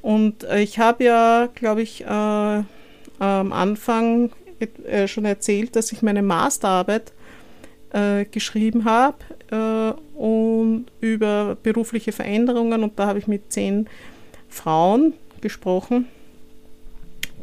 Und 0.02 0.44
äh, 0.44 0.62
ich 0.62 0.80
habe 0.80 1.04
ja, 1.04 1.50
glaube 1.54 1.82
ich, 1.82 2.02
äh, 2.02 2.64
am 3.20 3.54
Anfang 3.54 4.32
äh, 4.86 5.08
schon 5.08 5.26
erzählt, 5.26 5.76
dass 5.76 5.92
ich 5.92 6.02
meine 6.02 6.22
Masterarbeit 6.22 7.14
äh, 7.92 8.26
geschrieben 8.26 8.86
habe 8.86 9.18
äh, 9.52 10.20
und 10.20 10.86
über 11.00 11.56
berufliche 11.62 12.12
Veränderungen 12.12 12.84
und 12.84 12.98
da 13.00 13.08
habe 13.08 13.20
ich 13.20 13.28
mit 13.28 13.52
zehn 13.54 13.88
Frauen 14.50 15.14
gesprochen, 15.42 16.08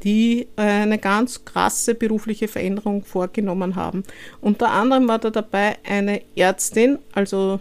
die 0.03 0.49
eine 0.57 0.99
ganz 0.99 1.45
krasse 1.45 1.95
berufliche 1.95 2.49
Veränderung 2.49 3.05
vorgenommen 3.05 3.77
haben. 3.77 4.05
Unter 4.41 4.71
anderem 4.71 5.09
war 5.09 5.19
da 5.19 5.31
dabei 5.31 5.77
eine 5.89 6.23
Ärztin, 6.37 6.99
also 7.13 7.61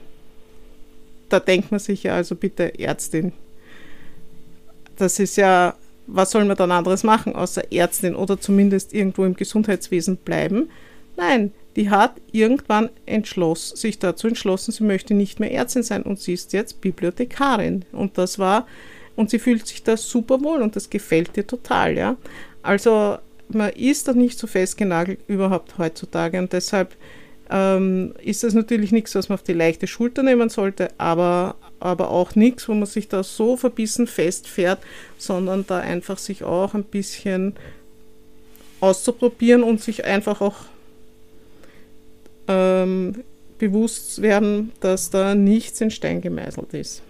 da 1.30 1.40
denkt 1.40 1.72
man 1.72 1.80
sich 1.80 2.04
ja 2.04 2.16
also 2.16 2.36
bitte 2.36 2.80
Ärztin, 2.80 3.34
das 4.98 5.20
ist 5.20 5.38
ja, 5.38 5.76
was 6.08 6.32
soll 6.32 6.46
man 6.46 6.58
dann 6.58 6.72
anderes 6.72 7.04
machen, 7.04 7.36
außer 7.36 7.72
Ärztin 7.72 8.16
oder 8.16 8.40
zumindest 8.40 8.94
irgendwo 8.94 9.26
im 9.26 9.36
Gesundheitswesen 9.36 10.18
bleiben? 10.18 10.70
Nein, 11.18 11.54
die 11.76 11.90
hat 11.90 12.14
irgendwann 12.32 12.90
entschlossen, 13.06 13.78
sich 13.78 14.00
dazu 14.00 14.28
entschlossen, 14.28 14.72
sie 14.72 14.84
möchte 14.84 15.14
nicht 15.14 15.40
mehr 15.40 15.52
Ärztin 15.52 15.84
sein 15.84 16.04
und 16.04 16.20
sie 16.20 16.34
ist 16.34 16.54
jetzt 16.54 16.82
Bibliothekarin. 16.82 17.86
Und 17.92 18.18
das 18.18 18.40
war, 18.40 18.68
und 19.20 19.30
sie 19.30 19.38
fühlt 19.38 19.68
sich 19.68 19.84
da 19.84 19.98
super 19.98 20.42
wohl 20.42 20.62
und 20.62 20.78
das 20.78 20.90
gefällt 20.90 21.36
ihr 21.36 21.46
total, 21.46 21.98
ja. 21.98 22.16
Also 22.64 23.18
man 23.50 23.72
ist 23.72 24.08
da 24.08 24.14
nicht 24.14 24.40
so 24.40 24.48
festgenagelt 24.48 25.20
überhaupt 25.28 25.78
heutzutage 25.78 26.40
und 26.40 26.54
deshalb 26.54 26.96
ähm, 27.50 28.14
ist 28.24 28.44
das 28.44 28.54
natürlich 28.54 28.94
nichts, 28.94 29.16
was 29.16 29.28
man 29.28 29.38
auf 29.38 29.44
die 29.44 29.52
leichte 29.52 29.88
Schulter 29.88 30.24
nehmen 30.24 30.48
sollte, 30.48 30.92
aber, 30.98 31.58
aber 31.82 32.12
auch 32.12 32.36
nichts, 32.36 32.70
wo 32.70 32.74
man 32.74 32.86
sich 32.86 33.10
da 33.10 33.22
so 33.24 33.58
verbissen 33.58 34.08
festfährt, 34.08 34.80
sondern 35.18 35.66
da 35.68 35.80
einfach 35.80 36.18
sich 36.18 36.46
auch 36.46 36.74
ein 36.74 36.86
bisschen 36.86 37.56
auszuprobieren 38.80 39.64
und 39.64 39.82
sich 39.82 40.06
einfach 40.06 40.40
auch 40.40 40.56
ähm, 42.48 43.16
bewusst 43.58 44.22
werden, 44.22 44.72
dass 44.80 45.10
da 45.10 45.36
nichts 45.36 45.82
in 45.82 45.92
Stein 45.92 46.22
gemeißelt 46.22 46.74
ist. 46.74 47.02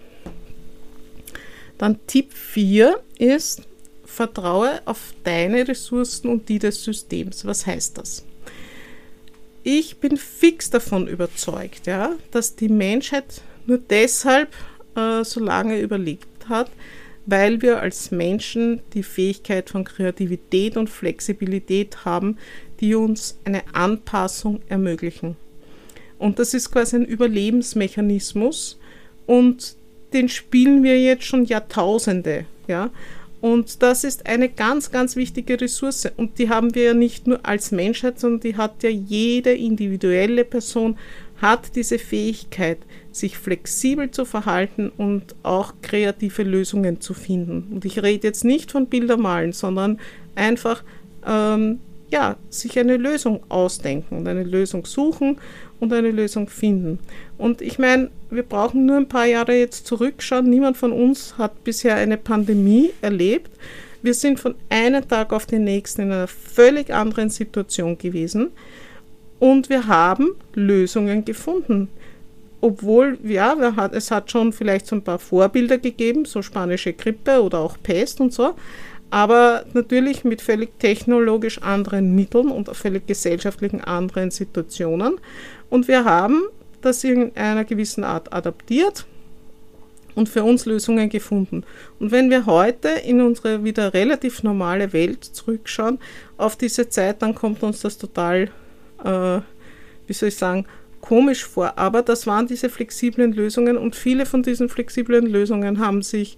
Dann 1.80 1.98
Tipp 2.06 2.32
4 2.32 3.00
ist, 3.18 3.62
vertraue 4.04 4.82
auf 4.84 5.14
deine 5.24 5.66
Ressourcen 5.66 6.28
und 6.28 6.48
die 6.48 6.58
des 6.58 6.84
Systems. 6.84 7.44
Was 7.46 7.66
heißt 7.66 7.96
das? 7.96 8.24
ich 9.62 9.98
bin 9.98 10.16
fix 10.16 10.70
davon 10.70 11.06
überzeugt, 11.06 11.86
ja, 11.86 12.14
dass 12.30 12.56
die 12.56 12.68
Menschheit 12.68 13.42
nur 13.66 13.78
deshalb 13.78 14.54
äh, 14.96 15.22
so 15.24 15.40
lange 15.40 15.80
überlebt 15.80 16.48
hat, 16.48 16.70
weil 17.26 17.60
wir 17.62 17.80
als 17.80 18.10
Menschen 18.10 18.80
die 18.94 19.02
Fähigkeit 19.02 19.70
von 19.70 19.84
Kreativität 19.84 20.76
und 20.76 20.88
Flexibilität 20.88 22.04
haben, 22.04 22.38
die 22.80 22.94
uns 22.94 23.38
eine 23.44 23.62
Anpassung 23.74 24.62
ermöglichen. 24.68 25.36
Und 26.18 26.38
das 26.38 26.54
ist 26.54 26.70
quasi 26.70 26.96
ein 26.96 27.04
Überlebensmechanismus 27.04 28.78
und 29.26 29.76
den 30.12 30.28
spielen 30.28 30.82
wir 30.82 31.00
jetzt 31.00 31.24
schon 31.24 31.44
Jahrtausende, 31.44 32.46
ja. 32.66 32.90
Und 33.40 33.82
das 33.82 34.04
ist 34.04 34.26
eine 34.26 34.50
ganz, 34.50 34.90
ganz 34.90 35.16
wichtige 35.16 35.58
Ressource. 35.58 36.06
Und 36.16 36.38
die 36.38 36.50
haben 36.50 36.74
wir 36.74 36.84
ja 36.84 36.94
nicht 36.94 37.26
nur 37.26 37.40
als 37.42 37.72
Menschheit, 37.72 38.20
sondern 38.20 38.40
die 38.40 38.56
hat 38.56 38.82
ja 38.82 38.90
jede 38.90 39.52
individuelle 39.52 40.44
Person, 40.44 40.98
hat 41.40 41.74
diese 41.74 41.98
Fähigkeit, 41.98 42.78
sich 43.12 43.38
flexibel 43.38 44.10
zu 44.10 44.26
verhalten 44.26 44.92
und 44.94 45.34
auch 45.42 45.72
kreative 45.80 46.42
Lösungen 46.42 47.00
zu 47.00 47.14
finden. 47.14 47.68
Und 47.72 47.84
ich 47.86 48.02
rede 48.02 48.26
jetzt 48.26 48.44
nicht 48.44 48.70
von 48.70 48.86
Bildermalen, 48.86 49.52
sondern 49.52 49.98
einfach 50.34 50.84
ähm, 51.26 51.80
ja, 52.10 52.36
sich 52.50 52.78
eine 52.78 52.96
Lösung 52.96 53.40
ausdenken 53.48 54.18
und 54.18 54.28
eine 54.28 54.44
Lösung 54.44 54.84
suchen 54.84 55.38
und 55.80 55.92
eine 55.92 56.10
Lösung 56.10 56.48
finden. 56.48 56.98
Und 57.38 57.62
ich 57.62 57.78
meine, 57.78 58.10
wir 58.30 58.42
brauchen 58.42 58.86
nur 58.86 58.96
ein 58.96 59.08
paar 59.08 59.26
Jahre 59.26 59.58
jetzt 59.58 59.86
zurückschauen. 59.86 60.48
Niemand 60.48 60.76
von 60.76 60.92
uns 60.92 61.36
hat 61.38 61.64
bisher 61.64 61.96
eine 61.96 62.16
Pandemie 62.16 62.90
erlebt. 63.00 63.50
Wir 64.02 64.14
sind 64.14 64.40
von 64.40 64.54
einem 64.68 65.06
Tag 65.06 65.32
auf 65.32 65.46
den 65.46 65.64
nächsten 65.64 66.02
in 66.02 66.12
einer 66.12 66.28
völlig 66.28 66.92
anderen 66.92 67.28
Situation 67.28 67.98
gewesen 67.98 68.50
und 69.38 69.68
wir 69.68 69.86
haben 69.88 70.36
Lösungen 70.54 71.24
gefunden. 71.24 71.88
Obwohl, 72.62 73.18
ja, 73.24 73.56
es 73.92 74.10
hat 74.10 74.30
schon 74.30 74.52
vielleicht 74.52 74.86
so 74.86 74.96
ein 74.96 75.02
paar 75.02 75.18
Vorbilder 75.18 75.78
gegeben, 75.78 76.26
so 76.26 76.42
spanische 76.42 76.92
Grippe 76.92 77.42
oder 77.42 77.58
auch 77.58 77.76
Pest 77.82 78.20
und 78.20 78.34
so, 78.34 78.54
aber 79.10 79.64
natürlich 79.72 80.24
mit 80.24 80.40
völlig 80.40 80.78
technologisch 80.78 81.60
anderen 81.62 82.14
Mitteln 82.14 82.50
und 82.50 82.74
völlig 82.76 83.06
gesellschaftlichen 83.06 83.80
anderen 83.80 84.30
Situationen. 84.30 85.14
Und 85.70 85.88
wir 85.88 86.04
haben 86.04 86.42
das 86.82 87.04
in 87.04 87.34
einer 87.36 87.64
gewissen 87.64 88.04
Art 88.04 88.32
adaptiert 88.32 89.06
und 90.14 90.28
für 90.28 90.42
uns 90.42 90.66
Lösungen 90.66 91.08
gefunden. 91.08 91.64
Und 91.98 92.10
wenn 92.10 92.30
wir 92.30 92.46
heute 92.46 92.88
in 92.88 93.20
unsere 93.20 93.64
wieder 93.64 93.94
relativ 93.94 94.42
normale 94.42 94.92
Welt 94.92 95.24
zurückschauen 95.24 95.98
auf 96.36 96.56
diese 96.56 96.88
Zeit, 96.88 97.22
dann 97.22 97.34
kommt 97.34 97.62
uns 97.62 97.80
das 97.80 97.96
total, 97.98 98.50
äh, 99.04 99.40
wie 100.06 100.12
soll 100.12 100.28
ich 100.28 100.36
sagen, 100.36 100.66
komisch 101.00 101.44
vor. 101.44 101.78
Aber 101.78 102.02
das 102.02 102.26
waren 102.26 102.46
diese 102.46 102.68
flexiblen 102.68 103.32
Lösungen 103.32 103.76
und 103.78 103.96
viele 103.96 104.26
von 104.26 104.42
diesen 104.42 104.68
flexiblen 104.68 105.26
Lösungen 105.26 105.78
haben 105.78 106.02
sich 106.02 106.36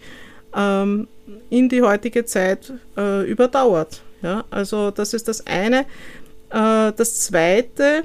ähm, 0.55 1.09
in 1.51 1.69
die 1.69 1.83
heutige 1.83 2.25
Zeit 2.25 2.73
äh, 2.97 3.29
überdauert. 3.29 4.03
Ja? 4.23 4.45
Also 4.51 4.91
das 4.91 5.15
ist 5.15 5.29
das 5.29 5.47
eine. 5.47 5.81
Äh, 6.51 6.93
das 6.93 7.21
zweite, 7.21 8.05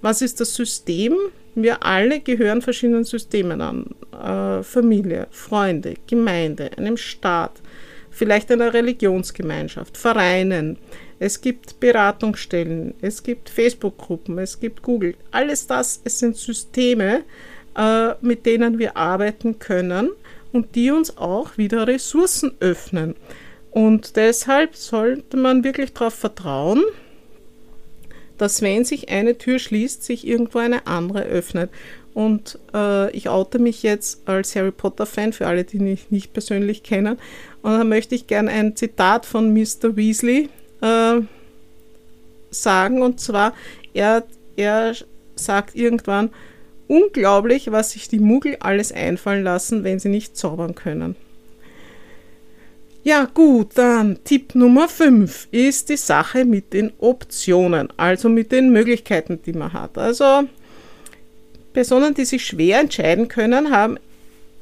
was 0.00 0.22
ist 0.22 0.40
das 0.40 0.54
System? 0.54 1.14
Wir 1.54 1.84
alle 1.84 2.20
gehören 2.20 2.62
verschiedenen 2.62 3.04
Systemen 3.04 3.60
an. 3.60 3.86
Äh, 4.12 4.62
Familie, 4.62 5.26
Freunde, 5.30 5.94
Gemeinde, 6.06 6.70
einem 6.76 6.96
Staat, 6.96 7.60
vielleicht 8.10 8.50
einer 8.50 8.72
Religionsgemeinschaft, 8.74 9.96
Vereinen. 9.96 10.78
Es 11.18 11.40
gibt 11.40 11.80
Beratungsstellen, 11.80 12.94
es 13.00 13.22
gibt 13.22 13.48
Facebook-Gruppen, 13.48 14.38
es 14.38 14.60
gibt 14.60 14.82
Google. 14.82 15.14
Alles 15.32 15.66
das, 15.66 16.00
es 16.04 16.20
sind 16.20 16.36
Systeme, 16.36 17.24
äh, 17.76 18.10
mit 18.20 18.46
denen 18.46 18.78
wir 18.78 18.96
arbeiten 18.96 19.58
können 19.58 20.10
und 20.52 20.74
die 20.74 20.90
uns 20.90 21.16
auch 21.16 21.58
wieder 21.58 21.86
Ressourcen 21.86 22.52
öffnen. 22.60 23.16
Und 23.70 24.16
deshalb 24.16 24.76
sollte 24.76 25.36
man 25.36 25.64
wirklich 25.64 25.92
darauf 25.92 26.14
vertrauen, 26.14 26.82
dass 28.38 28.62
wenn 28.62 28.84
sich 28.84 29.08
eine 29.08 29.36
Tür 29.38 29.58
schließt, 29.58 30.02
sich 30.02 30.26
irgendwo 30.26 30.58
eine 30.58 30.86
andere 30.86 31.22
öffnet. 31.22 31.70
Und 32.14 32.58
äh, 32.74 33.10
ich 33.12 33.28
oute 33.28 33.58
mich 33.58 33.82
jetzt 33.82 34.26
als 34.26 34.56
Harry 34.56 34.72
Potter-Fan 34.72 35.32
für 35.32 35.46
alle, 35.46 35.64
die 35.64 35.78
mich 35.78 36.10
nicht 36.10 36.32
persönlich 36.32 36.82
kennen. 36.82 37.18
Und 37.62 37.72
da 37.72 37.84
möchte 37.84 38.14
ich 38.14 38.26
gerne 38.26 38.50
ein 38.50 38.74
Zitat 38.74 39.26
von 39.26 39.52
Mr. 39.52 39.96
Weasley 39.96 40.48
äh, 40.80 41.20
sagen. 42.50 43.02
Und 43.02 43.20
zwar, 43.20 43.54
er, 43.94 44.24
er 44.56 44.94
sagt 45.36 45.76
irgendwann, 45.76 46.30
Unglaublich, 46.88 47.70
was 47.70 47.90
sich 47.90 48.08
die 48.08 48.18
Muggel 48.18 48.56
alles 48.60 48.92
einfallen 48.92 49.44
lassen, 49.44 49.84
wenn 49.84 49.98
sie 49.98 50.08
nicht 50.08 50.38
zaubern 50.38 50.74
können. 50.74 51.16
Ja 53.08 53.24
gut, 53.24 53.70
dann 53.76 54.22
Tipp 54.22 54.54
Nummer 54.54 54.86
5 54.86 55.48
ist 55.50 55.88
die 55.88 55.96
Sache 55.96 56.44
mit 56.44 56.74
den 56.74 56.92
Optionen, 56.98 57.88
also 57.96 58.28
mit 58.28 58.52
den 58.52 58.68
Möglichkeiten, 58.68 59.40
die 59.46 59.54
man 59.54 59.72
hat. 59.72 59.96
Also 59.96 60.42
Personen, 61.72 62.12
die 62.12 62.26
sich 62.26 62.44
schwer 62.44 62.80
entscheiden 62.80 63.26
können, 63.26 63.70
haben 63.70 63.98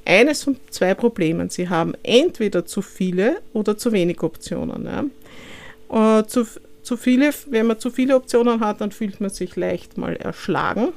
eines 0.04 0.44
von 0.44 0.56
zwei 0.70 0.94
Problemen. 0.94 1.50
Sie 1.50 1.68
haben 1.68 1.94
entweder 2.04 2.64
zu 2.64 2.82
viele 2.82 3.38
oder 3.52 3.76
zu 3.76 3.90
wenig 3.90 4.22
Optionen. 4.22 5.10
Ja. 5.90 6.20
Äh, 6.20 6.26
zu, 6.28 6.46
zu 6.84 6.96
viele, 6.96 7.30
wenn 7.46 7.66
man 7.66 7.80
zu 7.80 7.90
viele 7.90 8.14
Optionen 8.14 8.60
hat, 8.60 8.80
dann 8.80 8.92
fühlt 8.92 9.20
man 9.20 9.30
sich 9.30 9.56
leicht 9.56 9.98
mal 9.98 10.14
erschlagen 10.14 10.92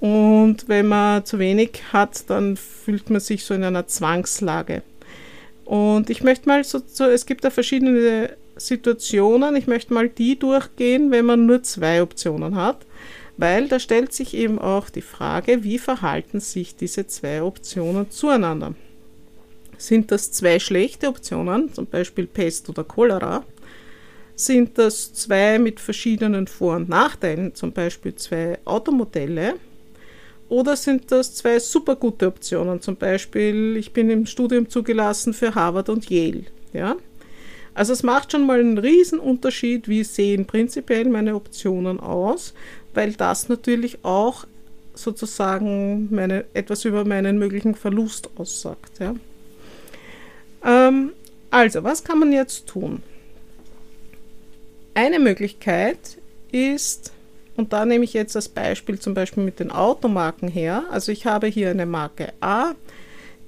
und 0.00 0.68
wenn 0.68 0.88
man 0.88 1.24
zu 1.24 1.38
wenig 1.38 1.80
hat, 1.92 2.28
dann 2.28 2.56
fühlt 2.56 3.08
man 3.08 3.20
sich 3.20 3.44
so 3.44 3.54
in 3.54 3.62
einer 3.62 3.86
Zwangslage. 3.86 4.82
Und 5.66 6.10
ich 6.10 6.22
möchte 6.22 6.48
mal 6.48 6.62
so, 6.62 6.80
so, 6.86 7.04
es 7.04 7.26
gibt 7.26 7.44
da 7.44 7.50
verschiedene 7.50 8.36
Situationen, 8.56 9.56
ich 9.56 9.66
möchte 9.66 9.92
mal 9.92 10.08
die 10.08 10.38
durchgehen, 10.38 11.10
wenn 11.10 11.26
man 11.26 11.44
nur 11.44 11.62
zwei 11.64 12.02
Optionen 12.02 12.54
hat, 12.54 12.86
weil 13.36 13.66
da 13.66 13.80
stellt 13.80 14.12
sich 14.12 14.34
eben 14.34 14.60
auch 14.60 14.88
die 14.88 15.02
Frage, 15.02 15.64
wie 15.64 15.78
verhalten 15.78 16.38
sich 16.38 16.76
diese 16.76 17.08
zwei 17.08 17.42
Optionen 17.42 18.10
zueinander. 18.10 18.74
Sind 19.76 20.12
das 20.12 20.32
zwei 20.32 20.60
schlechte 20.60 21.08
Optionen, 21.08 21.74
zum 21.74 21.86
Beispiel 21.86 22.28
Pest 22.28 22.68
oder 22.68 22.84
Cholera? 22.84 23.44
Sind 24.36 24.78
das 24.78 25.12
zwei 25.14 25.58
mit 25.58 25.80
verschiedenen 25.80 26.46
Vor- 26.46 26.76
und 26.76 26.88
Nachteilen, 26.88 27.56
zum 27.56 27.72
Beispiel 27.72 28.14
zwei 28.14 28.58
Automodelle? 28.64 29.54
Oder 30.48 30.76
sind 30.76 31.10
das 31.10 31.34
zwei 31.34 31.58
super 31.58 31.96
gute 31.96 32.28
Optionen? 32.28 32.80
Zum 32.80 32.96
Beispiel, 32.96 33.76
ich 33.76 33.92
bin 33.92 34.10
im 34.10 34.26
Studium 34.26 34.68
zugelassen 34.68 35.34
für 35.34 35.54
Harvard 35.54 35.88
und 35.88 36.08
Yale. 36.08 36.44
Ja? 36.72 36.96
Also 37.74 37.92
es 37.92 38.02
macht 38.02 38.32
schon 38.32 38.46
mal 38.46 38.60
einen 38.60 38.78
riesen 38.78 39.18
Unterschied, 39.18 39.88
wie 39.88 40.04
sehen 40.04 40.46
prinzipiell 40.46 41.08
meine 41.08 41.34
Optionen 41.34 42.00
aus, 42.00 42.54
weil 42.94 43.12
das 43.12 43.48
natürlich 43.48 43.98
auch 44.02 44.46
sozusagen 44.94 46.08
meine, 46.14 46.44
etwas 46.54 46.84
über 46.84 47.04
meinen 47.04 47.38
möglichen 47.38 47.74
Verlust 47.74 48.30
aussagt. 48.36 48.98
Ja? 48.98 49.14
Ähm, 50.64 51.12
also, 51.50 51.84
was 51.84 52.02
kann 52.02 52.18
man 52.18 52.32
jetzt 52.32 52.66
tun? 52.66 53.02
Eine 54.94 55.18
Möglichkeit 55.18 56.18
ist, 56.52 57.12
und 57.56 57.72
da 57.72 57.84
nehme 57.84 58.04
ich 58.04 58.12
jetzt 58.12 58.34
das 58.34 58.48
Beispiel 58.48 58.98
zum 58.98 59.14
Beispiel 59.14 59.42
mit 59.42 59.60
den 59.60 59.70
Automarken 59.70 60.48
her. 60.48 60.84
Also 60.90 61.12
ich 61.12 61.26
habe 61.26 61.46
hier 61.46 61.70
eine 61.70 61.86
Marke 61.86 62.32
A, 62.40 62.72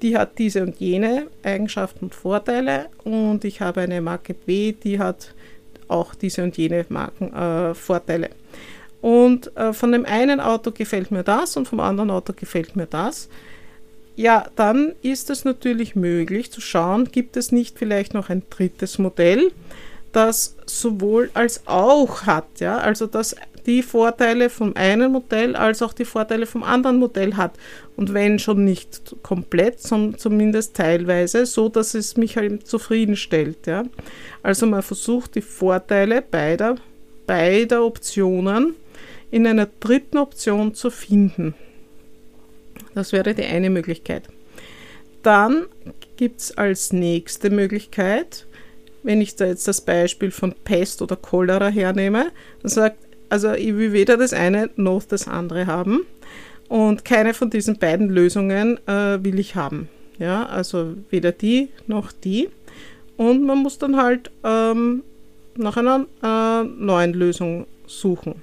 die 0.02 0.16
hat 0.16 0.38
diese 0.38 0.62
und 0.62 0.76
jene 0.80 1.26
Eigenschaften 1.42 2.06
und 2.06 2.14
Vorteile. 2.14 2.86
Und 3.04 3.44
ich 3.44 3.60
habe 3.60 3.82
eine 3.82 4.00
Marke 4.00 4.34
B, 4.34 4.72
die 4.72 4.98
hat 4.98 5.34
auch 5.88 6.14
diese 6.14 6.42
und 6.42 6.56
jene 6.56 6.86
Marken 6.88 7.32
äh, 7.34 7.74
Vorteile. 7.74 8.30
Und 9.00 9.54
äh, 9.56 9.72
von 9.72 9.92
dem 9.92 10.04
einen 10.06 10.40
Auto 10.40 10.70
gefällt 10.72 11.10
mir 11.10 11.22
das 11.22 11.56
und 11.56 11.68
vom 11.68 11.80
anderen 11.80 12.10
Auto 12.10 12.32
gefällt 12.34 12.76
mir 12.76 12.86
das. 12.86 13.28
Ja, 14.16 14.46
dann 14.56 14.94
ist 15.02 15.30
es 15.30 15.44
natürlich 15.44 15.94
möglich 15.94 16.50
zu 16.50 16.60
schauen, 16.60 17.04
gibt 17.12 17.36
es 17.36 17.52
nicht 17.52 17.78
vielleicht 17.78 18.14
noch 18.14 18.30
ein 18.30 18.42
drittes 18.50 18.98
Modell, 18.98 19.52
das 20.10 20.56
sowohl 20.66 21.30
als 21.34 21.66
auch 21.66 22.22
hat, 22.22 22.58
ja, 22.58 22.78
also 22.78 23.06
das 23.06 23.36
die 23.66 23.82
Vorteile 23.82 24.50
vom 24.50 24.76
einen 24.76 25.12
Modell 25.12 25.56
als 25.56 25.82
auch 25.82 25.92
die 25.92 26.04
Vorteile 26.04 26.46
vom 26.46 26.62
anderen 26.62 26.98
Modell 26.98 27.34
hat. 27.34 27.52
Und 27.96 28.14
wenn 28.14 28.38
schon 28.38 28.64
nicht 28.64 29.16
komplett, 29.22 29.80
sondern 29.80 30.18
zumindest 30.18 30.74
teilweise, 30.74 31.46
so 31.46 31.68
dass 31.68 31.94
es 31.94 32.16
mich 32.16 32.36
halt 32.36 32.66
zufriedenstellt. 32.66 33.66
Ja. 33.66 33.84
Also 34.42 34.66
man 34.66 34.82
versucht 34.82 35.34
die 35.34 35.42
Vorteile 35.42 36.22
beider, 36.22 36.76
beider 37.26 37.84
Optionen 37.84 38.74
in 39.30 39.46
einer 39.46 39.68
dritten 39.80 40.18
Option 40.18 40.74
zu 40.74 40.90
finden. 40.90 41.54
Das 42.94 43.12
wäre 43.12 43.34
die 43.34 43.44
eine 43.44 43.70
Möglichkeit. 43.70 44.24
Dann 45.22 45.66
gibt 46.16 46.40
es 46.40 46.56
als 46.56 46.92
nächste 46.92 47.50
Möglichkeit, 47.50 48.46
wenn 49.02 49.20
ich 49.20 49.36
da 49.36 49.46
jetzt 49.46 49.68
das 49.68 49.80
Beispiel 49.80 50.30
von 50.30 50.52
Pest 50.52 51.02
oder 51.02 51.16
Cholera 51.16 51.68
hernehme, 51.68 52.30
dann 52.62 52.70
sagt 52.70 52.98
also 53.28 53.52
ich 53.52 53.76
will 53.76 53.92
weder 53.92 54.16
das 54.16 54.32
eine 54.32 54.70
noch 54.76 55.04
das 55.04 55.28
andere 55.28 55.66
haben. 55.66 56.06
Und 56.68 57.04
keine 57.04 57.32
von 57.34 57.50
diesen 57.50 57.78
beiden 57.78 58.10
Lösungen 58.10 58.78
äh, 58.86 59.22
will 59.22 59.38
ich 59.38 59.54
haben. 59.54 59.88
Ja, 60.18 60.46
also 60.46 60.94
weder 61.10 61.32
die 61.32 61.70
noch 61.86 62.12
die. 62.12 62.48
Und 63.16 63.44
man 63.44 63.58
muss 63.58 63.78
dann 63.78 63.96
halt 63.96 64.30
ähm, 64.44 65.02
nach 65.56 65.76
einer 65.76 66.06
äh, 66.22 66.64
neuen 66.64 67.14
Lösung 67.14 67.66
suchen. 67.86 68.34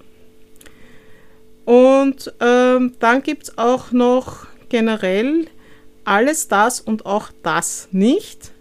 Und 1.66 2.34
ähm, 2.40 2.94
dann 3.00 3.24
gibt 3.24 3.44
es 3.44 3.58
auch 3.58 3.92
noch 3.92 4.48
generell 4.70 5.48
alles 6.04 6.48
das 6.48 6.80
und 6.80 7.06
auch 7.06 7.30
das 7.44 7.90
nicht. 7.92 8.52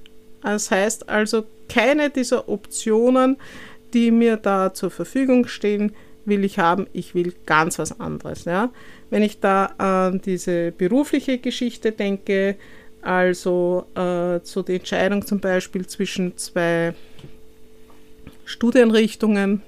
Das 0.42 0.70
heißt 0.70 1.08
also, 1.08 1.44
keine 1.68 2.10
dieser 2.10 2.48
Optionen, 2.48 3.36
die 3.92 4.10
mir 4.10 4.36
da 4.36 4.74
zur 4.74 4.90
Verfügung 4.90 5.46
stehen, 5.46 5.94
will 6.26 6.44
ich 6.44 6.58
haben. 6.58 6.86
Ich 6.92 7.14
will 7.14 7.34
ganz 7.46 7.78
was 7.78 8.00
anderes. 8.00 8.44
Ja? 8.44 8.70
Wenn 9.10 9.22
ich 9.22 9.40
da 9.40 9.66
an 9.78 10.20
diese 10.20 10.72
berufliche 10.72 11.38
Geschichte 11.38 11.92
denke, 11.92 12.56
also 13.02 13.86
äh, 13.94 14.40
so 14.42 14.62
die 14.62 14.76
Entscheidung 14.76 15.26
zum 15.26 15.40
Beispiel 15.40 15.86
zwischen 15.86 16.36
zwei 16.36 16.94
Studienrichtungen 18.44 19.62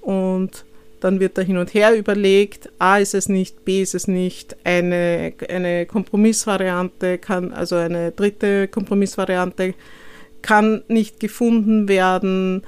und 0.00 0.64
dann 1.00 1.18
wird 1.18 1.36
da 1.36 1.42
hin 1.42 1.56
und 1.56 1.74
her 1.74 1.96
überlegt, 1.96 2.70
A 2.78 2.98
ist 2.98 3.14
es 3.14 3.28
nicht, 3.28 3.64
B 3.64 3.82
ist 3.82 3.94
es 3.94 4.06
nicht, 4.06 4.56
eine, 4.62 5.32
eine 5.48 5.84
Kompromissvariante 5.86 7.18
kann, 7.18 7.52
also 7.52 7.74
eine 7.74 8.12
dritte 8.12 8.68
Kompromissvariante 8.68 9.74
kann 10.42 10.84
nicht 10.86 11.18
gefunden 11.18 11.88
werden 11.88 12.62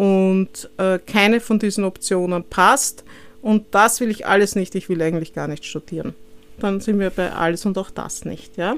und 0.00 0.70
äh, 0.78 0.98
keine 0.98 1.40
von 1.40 1.58
diesen 1.58 1.84
Optionen 1.84 2.42
passt. 2.42 3.04
Und 3.42 3.66
das 3.72 4.00
will 4.00 4.08
ich 4.08 4.26
alles 4.26 4.56
nicht, 4.56 4.74
ich 4.74 4.88
will 4.88 5.02
eigentlich 5.02 5.34
gar 5.34 5.46
nicht 5.46 5.66
studieren. 5.66 6.14
Dann 6.58 6.80
sind 6.80 6.98
wir 6.98 7.10
bei 7.10 7.32
alles 7.32 7.66
und 7.66 7.76
auch 7.76 7.90
das 7.90 8.24
nicht, 8.24 8.56
ja. 8.56 8.76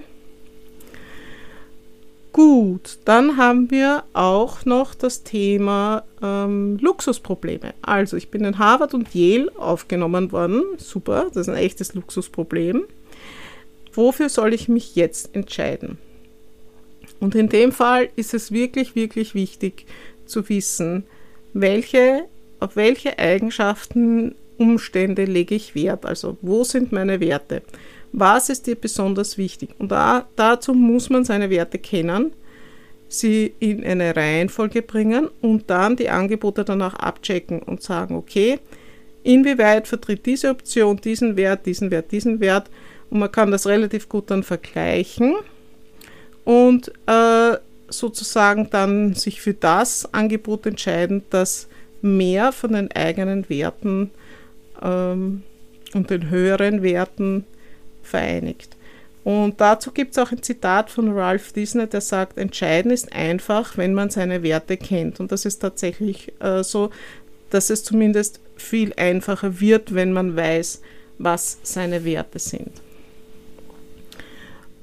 Gut, 2.33 2.99
dann 3.05 3.37
haben 3.37 3.71
wir 3.71 4.03
auch 4.15 4.65
noch 4.65 4.97
das 4.97 5.23
Thema 5.23 6.03
ähm, 6.21 6.79
Luxusprobleme. 6.81 7.73
Also 7.83 8.17
ich 8.17 8.31
bin 8.31 8.45
in 8.45 8.59
Harvard 8.59 8.93
und 8.93 9.15
Yale 9.15 9.53
aufgenommen 9.57 10.33
worden. 10.33 10.65
Super, 10.79 11.27
das 11.29 11.47
ist 11.47 11.49
ein 11.49 11.57
echtes 11.57 11.95
Luxusproblem. 11.95 12.83
Wofür 13.93 14.29
soll 14.29 14.55
ich 14.55 14.69
mich 14.69 14.97
jetzt 14.97 15.37
entscheiden? 15.37 15.99
Und 17.21 17.37
in 17.37 17.49
dem 17.49 17.71
Fall 17.71 18.09
ist 18.17 18.35
es 18.35 18.51
wirklich, 18.51 18.97
wirklich 18.97 19.37
wichtig 19.37 19.87
zu 20.27 20.49
wissen, 20.49 21.05
welche, 21.53 22.25
auf 22.61 22.77
welche 22.77 23.19
Eigenschaften, 23.19 24.35
Umstände 24.59 25.25
lege 25.25 25.55
ich 25.55 25.75
Wert. 25.75 26.07
Also 26.07 26.37
wo 26.41 26.65
sind 26.65 26.93
meine 26.93 27.21
Werte? 27.21 27.63
Was 28.13 28.49
ist 28.49 28.67
dir 28.67 28.77
besonders 28.77 29.39
wichtig? 29.39 29.71
Und 29.79 29.91
da, 29.91 30.29
dazu 30.37 30.75
muss 30.75 31.11
man 31.11 31.25
seine 31.25 31.51
Werte 31.51 31.79
kennen, 31.79 32.33
sie 33.09 33.55
in 33.59 33.85
eine 33.85 34.15
Reihenfolge 34.15 34.83
bringen 34.83 35.29
und 35.41 35.69
dann 35.69 35.97
die 35.97 36.09
Angebote 36.09 36.65
danach 36.65 36.95
abchecken 36.95 37.61
und 37.61 37.83
sagen, 37.83 38.15
okay, 38.15 38.59
inwieweit 39.23 39.89
vertritt 39.89 40.27
diese 40.27 40.51
Option 40.51 40.97
diesen 40.99 41.37
Wert, 41.37 41.67
diesen 41.67 41.91
Wert, 41.91 42.13
diesen 42.13 42.41
Wert. 42.41 42.71
Und 43.11 43.21
man 43.21 43.33
kann 43.33 43.51
das 43.51 43.67
relativ 43.67 44.09
gut 44.09 44.31
dann 44.31 44.43
vergleichen 44.43 45.35
und 46.45 46.89
äh, 47.07 47.57
sozusagen 47.93 48.71
dann 48.71 49.15
sich 49.15 49.41
für 49.41 49.55
das 49.55 50.13
Angebot 50.13 50.67
entscheiden, 50.67 51.23
das 51.31 51.69
mehr 52.01 52.53
von 52.53 52.73
den 52.73 52.91
eigenen 52.93 53.49
Werten 53.49 54.11
ähm, 54.83 55.43
und 55.95 56.11
den 56.11 56.31
höheren 56.31 56.83
Werten 56.83 57.45
vereinigt. 58.03 58.77
Und 59.25 59.61
dazu 59.61 59.93
gibt 59.93 60.13
es 60.13 60.19
auch 60.19 60.33
ein 60.33 60.43
Zitat 60.43 60.91
von 60.91 61.13
Ralph 61.13 61.53
Disney, 61.53 61.87
der 61.87 62.01
sagt, 62.01 62.39
entscheiden 62.39 62.91
ist 62.91 63.13
einfach, 63.13 63.77
wenn 63.77 63.95
man 63.95 64.11
seine 64.11 64.43
Werte 64.43 64.77
kennt. 64.77 65.21
Und 65.21 65.31
das 65.31 65.45
ist 65.45 65.61
tatsächlich 65.61 66.33
äh, 66.41 66.65
so, 66.65 66.91
dass 67.51 67.71
es 67.71 67.85
zumindest 67.85 68.41
viel 68.57 68.93
einfacher 68.97 69.61
wird, 69.61 69.95
wenn 69.95 70.13
man 70.13 70.37
weiß, 70.37 70.83
was 71.19 71.59
seine 71.63 72.05
Werte 72.05 72.41
sind. 72.41 72.73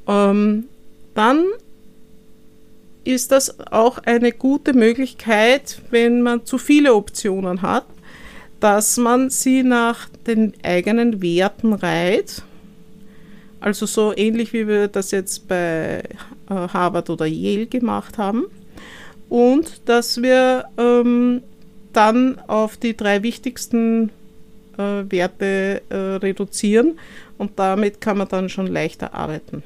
Ähm, 0.08 0.66
dann 1.14 1.46
ist 3.04 3.32
das 3.32 3.60
auch 3.72 3.98
eine 4.00 4.32
gute 4.32 4.74
Möglichkeit, 4.74 5.82
wenn 5.90 6.22
man 6.22 6.46
zu 6.46 6.58
viele 6.58 6.94
Optionen 6.94 7.62
hat, 7.62 7.86
dass 8.60 8.98
man 8.98 9.30
sie 9.30 9.64
nach 9.64 10.10
den 10.28 10.54
eigenen 10.64 11.22
Werten 11.22 11.74
reiht 11.74 12.44
also 13.62 13.86
so 13.86 14.14
ähnlich 14.16 14.54
wie 14.54 14.68
wir 14.68 14.88
das 14.88 15.12
jetzt 15.12 15.48
bei 15.48 16.04
äh, 16.50 16.54
Harvard 16.54 17.10
oder 17.10 17.26
Yale 17.26 17.68
gemacht 17.68 18.18
haben. 18.18 18.46
Und 19.28 19.82
dass 19.86 20.22
wir 20.22 20.66
ähm, 20.78 21.44
dann 21.94 22.40
auf 22.48 22.78
die 22.78 22.96
drei 22.96 23.22
wichtigsten 23.22 24.10
äh, 24.78 25.04
Werte 25.10 25.82
äh, 25.90 25.96
reduzieren 25.96 26.98
und 27.38 27.60
damit 27.60 28.02
kann 28.02 28.18
man 28.18 28.28
dann 28.28 28.50
schon 28.50 28.68
leichter 28.68 29.14
arbeiten. 29.14 29.64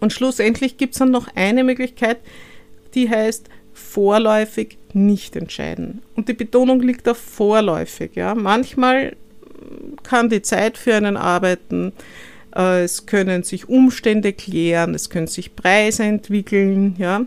Und 0.00 0.12
schlussendlich 0.12 0.76
gibt 0.76 0.94
es 0.94 0.98
dann 0.98 1.10
noch 1.10 1.28
eine 1.34 1.64
Möglichkeit, 1.64 2.18
die 2.94 3.08
heißt 3.08 3.48
vorläufig 3.72 4.78
nicht 4.92 5.36
entscheiden. 5.36 6.02
Und 6.16 6.28
die 6.28 6.34
Betonung 6.34 6.80
liegt 6.80 7.08
auf 7.08 7.18
vorläufig. 7.18 8.12
Ja. 8.14 8.34
Manchmal 8.34 9.16
kann 10.02 10.28
die 10.28 10.42
Zeit 10.42 10.78
für 10.78 10.94
einen 10.94 11.16
arbeiten, 11.16 11.92
äh, 12.54 12.84
es 12.84 13.06
können 13.06 13.42
sich 13.42 13.68
Umstände 13.68 14.32
klären, 14.32 14.94
es 14.94 15.10
können 15.10 15.26
sich 15.26 15.56
Preise 15.56 16.04
entwickeln. 16.04 16.96
Ja. 16.98 17.26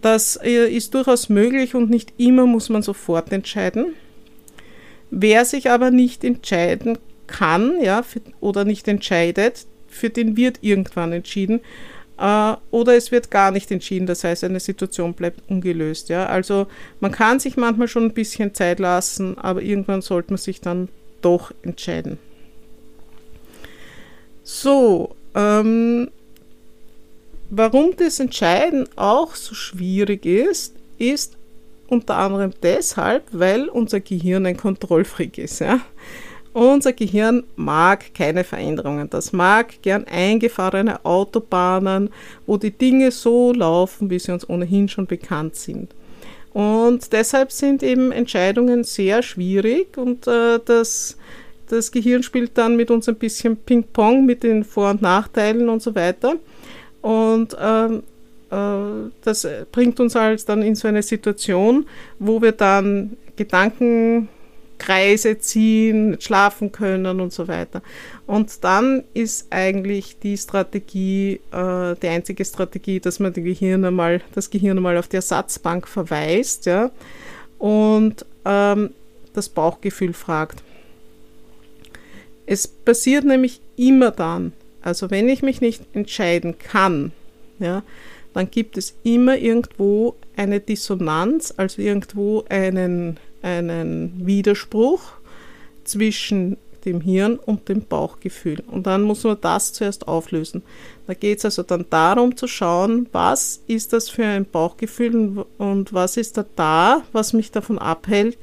Das 0.00 0.38
äh, 0.42 0.66
ist 0.66 0.94
durchaus 0.94 1.28
möglich 1.28 1.74
und 1.74 1.90
nicht 1.90 2.12
immer 2.16 2.46
muss 2.46 2.68
man 2.68 2.82
sofort 2.82 3.32
entscheiden. 3.32 3.94
Wer 5.10 5.44
sich 5.44 5.70
aber 5.70 5.90
nicht 5.90 6.24
entscheiden 6.24 6.98
kann 7.26 7.80
ja, 7.82 8.04
oder 8.40 8.64
nicht 8.64 8.86
entscheidet, 8.88 9.66
für 9.88 10.10
den 10.10 10.36
wird 10.36 10.58
irgendwann 10.62 11.12
entschieden 11.12 11.60
oder 12.70 12.96
es 12.96 13.10
wird 13.10 13.30
gar 13.30 13.50
nicht 13.50 13.70
entschieden, 13.70 14.06
das 14.06 14.24
heißt 14.24 14.44
eine 14.44 14.60
Situation 14.60 15.14
bleibt 15.14 15.40
ungelöst. 15.48 16.10
Ja. 16.10 16.26
Also 16.26 16.66
man 17.00 17.12
kann 17.12 17.40
sich 17.40 17.56
manchmal 17.56 17.88
schon 17.88 18.04
ein 18.04 18.12
bisschen 18.12 18.52
Zeit 18.52 18.78
lassen, 18.78 19.38
aber 19.38 19.62
irgendwann 19.62 20.02
sollte 20.02 20.32
man 20.32 20.38
sich 20.38 20.60
dann 20.60 20.88
doch 21.22 21.52
entscheiden. 21.62 22.18
So, 24.42 25.14
ähm, 25.34 26.10
warum 27.48 27.96
das 27.96 28.20
Entscheiden 28.20 28.86
auch 28.96 29.34
so 29.34 29.54
schwierig 29.54 30.26
ist, 30.26 30.74
ist 30.98 31.38
unter 31.88 32.16
anderem 32.16 32.52
deshalb, 32.62 33.24
weil 33.32 33.68
unser 33.68 34.00
Gehirn 34.00 34.44
ein 34.44 34.56
Kontrollfreak 34.56 35.38
ist. 35.38 35.60
Ja? 35.60 35.80
Unser 36.52 36.92
Gehirn 36.92 37.44
mag 37.54 38.12
keine 38.14 38.42
Veränderungen. 38.42 39.08
Das 39.08 39.32
mag 39.32 39.82
gern 39.82 40.04
eingefahrene 40.04 41.04
Autobahnen, 41.04 42.10
wo 42.46 42.56
die 42.56 42.72
Dinge 42.72 43.12
so 43.12 43.52
laufen, 43.52 44.10
wie 44.10 44.18
sie 44.18 44.32
uns 44.32 44.48
ohnehin 44.48 44.88
schon 44.88 45.06
bekannt 45.06 45.54
sind. 45.54 45.94
Und 46.52 47.12
deshalb 47.12 47.52
sind 47.52 47.84
eben 47.84 48.10
Entscheidungen 48.10 48.82
sehr 48.82 49.22
schwierig 49.22 49.96
und 49.96 50.26
äh, 50.26 50.58
das 50.64 51.16
das 51.70 51.92
Gehirn 51.92 52.22
spielt 52.24 52.58
dann 52.58 52.76
mit 52.76 52.90
uns 52.90 53.08
ein 53.08 53.14
bisschen 53.14 53.56
Ping-Pong 53.56 54.26
mit 54.26 54.42
den 54.42 54.64
Vor- 54.64 54.90
und 54.90 55.02
Nachteilen 55.02 55.68
und 55.68 55.80
so 55.80 55.94
weiter. 55.94 56.34
Und 57.00 57.56
ähm, 57.60 58.02
äh, 58.50 59.10
das 59.22 59.46
bringt 59.70 60.00
uns 60.00 60.16
halt 60.16 60.48
dann 60.48 60.62
in 60.62 60.74
so 60.74 60.88
eine 60.88 61.02
Situation, 61.02 61.86
wo 62.18 62.42
wir 62.42 62.52
dann 62.52 63.16
Gedankenkreise 64.80 65.38
ziehen, 65.38 66.16
schlafen 66.20 66.72
können 66.72 67.20
und 67.20 67.32
so 67.32 67.48
weiter. 67.48 67.82
Und 68.26 68.64
dann 68.64 69.04
ist 69.14 69.46
eigentlich 69.50 70.18
die 70.18 70.36
Strategie, 70.36 71.40
äh, 71.52 71.94
die 72.02 72.08
einzige 72.08 72.44
Strategie, 72.44 73.00
dass 73.00 73.20
man 73.20 73.32
Gehirn 73.32 73.84
einmal, 73.84 74.22
das 74.34 74.50
Gehirn 74.50 74.78
einmal 74.78 74.96
auf 74.96 75.08
die 75.08 75.16
Ersatzbank 75.16 75.86
verweist 75.86 76.66
ja, 76.66 76.90
und 77.58 78.24
ähm, 78.44 78.90
das 79.32 79.48
Bauchgefühl 79.48 80.12
fragt. 80.12 80.62
Es 82.46 82.66
passiert 82.66 83.24
nämlich 83.24 83.60
immer 83.76 84.10
dann, 84.10 84.52
also 84.82 85.10
wenn 85.10 85.28
ich 85.28 85.42
mich 85.42 85.60
nicht 85.60 85.82
entscheiden 85.92 86.58
kann, 86.58 87.12
ja, 87.58 87.82
dann 88.32 88.50
gibt 88.50 88.76
es 88.76 88.94
immer 89.02 89.36
irgendwo 89.36 90.14
eine 90.36 90.60
Dissonanz, 90.60 91.52
also 91.56 91.82
irgendwo 91.82 92.44
einen, 92.48 93.18
einen 93.42 94.26
Widerspruch 94.26 95.00
zwischen 95.84 96.56
dem 96.84 97.00
Hirn 97.00 97.36
und 97.36 97.68
dem 97.68 97.82
Bauchgefühl. 97.82 98.62
Und 98.66 98.86
dann 98.86 99.02
muss 99.02 99.24
man 99.24 99.36
das 99.40 99.72
zuerst 99.72 100.08
auflösen. 100.08 100.62
Da 101.06 101.14
geht 101.14 101.38
es 101.38 101.44
also 101.44 101.62
dann 101.62 101.86
darum 101.90 102.36
zu 102.36 102.46
schauen, 102.46 103.08
was 103.12 103.62
ist 103.66 103.92
das 103.92 104.08
für 104.08 104.24
ein 104.24 104.46
Bauchgefühl 104.46 105.44
und 105.58 105.92
was 105.92 106.16
ist 106.16 106.36
da 106.36 106.44
da, 106.56 107.02
was 107.12 107.32
mich 107.32 107.50
davon 107.50 107.78
abhält, 107.78 108.38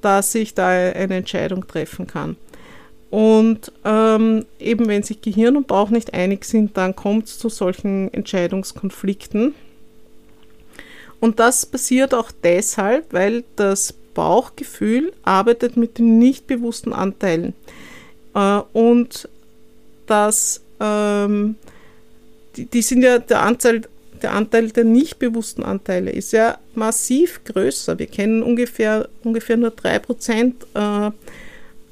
dass 0.00 0.34
ich 0.34 0.54
da 0.54 0.68
eine 0.68 1.16
Entscheidung 1.16 1.66
treffen 1.66 2.06
kann. 2.06 2.36
Und 3.10 3.72
ähm, 3.84 4.44
eben 4.58 4.88
wenn 4.88 5.02
sich 5.02 5.20
Gehirn 5.20 5.56
und 5.56 5.68
Bauch 5.68 5.90
nicht 5.90 6.12
einig 6.12 6.44
sind, 6.44 6.76
dann 6.76 6.96
kommt 6.96 7.26
es 7.26 7.38
zu 7.38 7.48
solchen 7.48 8.12
Entscheidungskonflikten. 8.12 9.54
Und 11.20 11.38
das 11.38 11.64
passiert 11.66 12.14
auch 12.14 12.30
deshalb, 12.42 13.12
weil 13.12 13.44
das 13.54 13.94
Bauchgefühl 14.16 15.12
arbeitet 15.22 15.76
mit 15.76 15.98
den 15.98 16.18
nicht 16.18 16.48
bewussten 16.48 16.92
Anteilen. 16.92 17.54
Äh, 18.34 18.60
und 18.72 19.28
das 20.06 20.62
ähm, 20.80 21.56
die, 22.56 22.66
die 22.66 22.82
sind 22.82 23.02
ja 23.02 23.18
der 23.18 23.42
Anzahl 23.42 23.82
der 24.22 24.32
Anteil 24.32 24.70
der 24.70 24.84
nicht 24.84 25.18
bewussten 25.18 25.62
Anteile 25.62 26.10
ist 26.10 26.32
ja 26.32 26.58
massiv 26.74 27.44
größer. 27.44 27.98
Wir 27.98 28.06
kennen 28.06 28.42
ungefähr, 28.42 29.08
ungefähr 29.22 29.58
nur 29.58 29.70
3% 29.70 30.54
äh, 30.74 31.12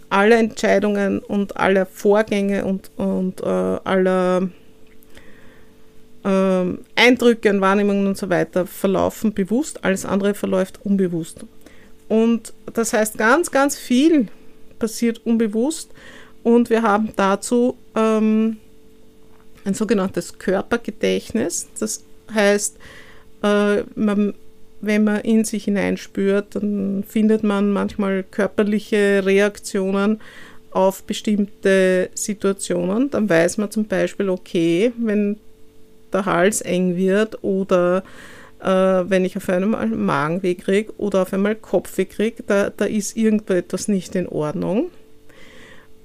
aller 0.09 0.39
Entscheidungen 0.39 1.19
und 1.19 1.57
aller 1.57 1.85
Vorgänge 1.85 2.65
und, 2.65 2.91
und 2.97 3.43
äh, 3.43 3.45
aller 3.45 4.49
äh, 6.25 6.65
Eindrücke 6.97 7.51
und 7.51 7.61
Wahrnehmungen 7.61 8.07
und 8.07 8.17
so 8.17 8.31
weiter 8.31 8.67
verlaufen 8.67 9.35
bewusst, 9.35 9.85
alles 9.85 10.07
andere 10.07 10.35
verläuft 10.35 10.81
unbewusst. 10.83 11.45
Und 12.09 12.53
das 12.73 12.93
heißt, 12.93 13.19
ganz, 13.19 13.51
ganz 13.51 13.77
viel 13.77 14.29
passiert 14.79 15.25
unbewusst 15.25 15.91
und 16.43 16.69
wir 16.71 16.83
haben 16.83 17.11
dazu 17.17 17.77
ähm, 17.95 18.59
ein 19.65 19.75
sogenanntes 19.75 20.39
Körpergedächtnis. 20.39 21.69
Das 21.79 22.05
heißt, 22.33 22.77
äh, 23.43 23.83
man, 23.95 24.35
wenn 24.81 25.05
man 25.05 25.21
in 25.23 25.45
sich 25.45 25.65
hineinspürt, 25.65 26.57
dann 26.57 27.05
findet 27.09 27.43
man 27.43 27.73
manchmal 27.73 28.25
körperliche 28.25 29.23
Reaktionen 29.25 30.21
auf 30.71 31.05
bestimmte 31.05 32.11
Situationen. 32.15 33.11
Dann 33.11 33.29
weiß 33.29 33.59
man 33.59 33.71
zum 33.71 33.87
Beispiel, 33.87 34.29
okay, 34.29 34.93
wenn 34.99 35.39
der 36.13 36.27
Hals 36.27 36.61
eng 36.61 36.97
wird 36.97 37.43
oder 37.43 38.03
äh, 38.65 39.11
wenn 39.11 39.25
ich 39.25 39.37
auf 39.37 39.49
einmal 39.49 39.87
Magenweh 39.87 40.55
kriege 40.55 40.93
oder 40.97 41.23
auf 41.23 41.33
einmal 41.33 41.55
Kopfweh 41.55 42.07
kriege, 42.07 42.43
da, 42.47 42.71
da 42.71 42.87
ist 42.87 43.17
irgendetwas 43.17 43.89
nicht 43.89 44.15
in 44.15 44.29
Ordnung 44.29 44.91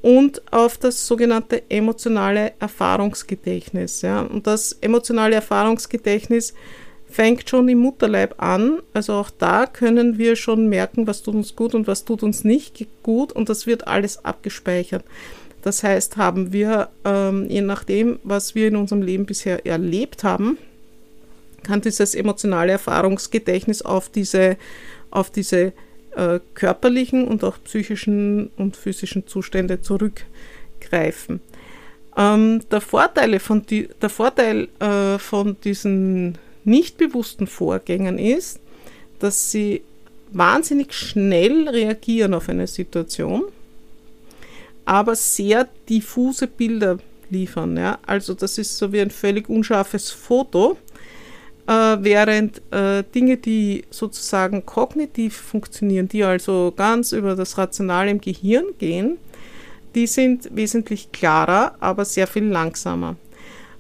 und 0.02 0.42
auf 0.52 0.78
das 0.78 1.08
sogenannte 1.08 1.64
emotionale 1.70 2.54
Erfahrungsgedächtnis. 2.60 4.02
Ja. 4.02 4.22
Und 4.22 4.48
das 4.48 4.74
emotionale 4.82 5.36
Erfahrungsgedächtnis 5.36 6.54
fängt 7.10 7.50
schon 7.50 7.68
im 7.68 7.80
Mutterleib 7.80 8.42
an. 8.42 8.80
Also 8.94 9.14
auch 9.14 9.30
da 9.30 9.66
können 9.66 10.18
wir 10.18 10.36
schon 10.36 10.70
merken, 10.70 11.08
was 11.08 11.22
tut 11.22 11.36
uns 11.36 11.56
gut 11.56 11.76
und 11.76 11.88
was 11.88 12.06
tut 12.06 12.24
uns 12.24 12.44
nicht 12.44 12.86
gut 13.04 13.32
und 13.32 13.50
das 13.50 13.68
wird 13.68 13.88
alles 13.88 14.24
abgespeichert. 14.24 15.04
Das 15.62 15.84
heißt, 15.84 16.16
haben 16.16 16.54
wir, 16.54 16.90
ähm, 17.04 17.48
je 17.50 17.62
nachdem, 17.62 18.20
was 18.24 18.56
wir 18.56 18.70
in 18.70 18.78
unserem 18.78 19.02
Leben 19.02 19.26
bisher 19.26 19.66
erlebt 19.66 20.24
haben, 20.24 20.58
kann 21.64 21.82
dieses 21.82 22.16
emotionale 22.16 22.74
Erfahrungsgedächtnis 22.74 23.82
auf 23.82 24.10
diese, 24.10 24.58
auf 25.12 25.30
diese 25.30 25.74
äh, 26.16 26.40
körperlichen 26.54 27.28
und 27.28 27.44
auch 27.44 27.58
psychischen 27.64 28.52
und 28.58 28.76
physischen 28.76 29.28
Zustände 29.28 29.82
zurückgreifen. 29.82 31.42
Ähm, 32.18 32.62
der, 32.72 32.82
Vorteile 32.82 33.40
von 33.40 33.66
die, 33.66 33.88
der 34.02 34.10
Vorteil 34.10 34.68
äh, 34.80 35.18
von 35.20 35.58
diesen 35.64 36.38
nicht 36.64 36.98
bewussten 36.98 37.48
Vorgängen 37.48 38.18
ist, 38.18 38.60
dass 39.20 39.52
sie 39.52 39.84
wahnsinnig 40.32 40.94
schnell 40.94 41.68
reagieren 41.70 42.34
auf 42.34 42.50
eine 42.50 42.68
Situation, 42.68 43.44
aber 44.86 45.16
sehr 45.16 45.68
diffuse 45.88 46.48
Bilder 46.48 46.98
liefern. 47.30 47.78
Ja? 47.78 48.00
Also 48.06 48.34
das 48.34 48.58
ist 48.58 48.78
so 48.78 48.92
wie 48.92 49.02
ein 49.02 49.12
völlig 49.12 49.50
unscharfes 49.50 50.12
Foto, 50.12 50.78
äh, 51.70 51.98
während 52.04 52.64
äh, 52.72 53.04
Dinge, 53.14 53.38
die 53.38 53.86
sozusagen 53.92 54.66
kognitiv 54.66 55.38
funktionieren, 55.38 56.08
die 56.08 56.24
also 56.24 56.74
ganz 56.76 57.12
über 57.12 57.36
das 57.36 57.60
Rationale 57.60 58.10
im 58.10 58.20
Gehirn 58.20 58.66
gehen, 58.80 59.20
die 59.94 60.08
sind 60.08 60.50
wesentlich 60.56 61.12
klarer, 61.12 61.76
aber 61.80 62.06
sehr 62.06 62.26
viel 62.26 62.46
langsamer. 62.46 63.18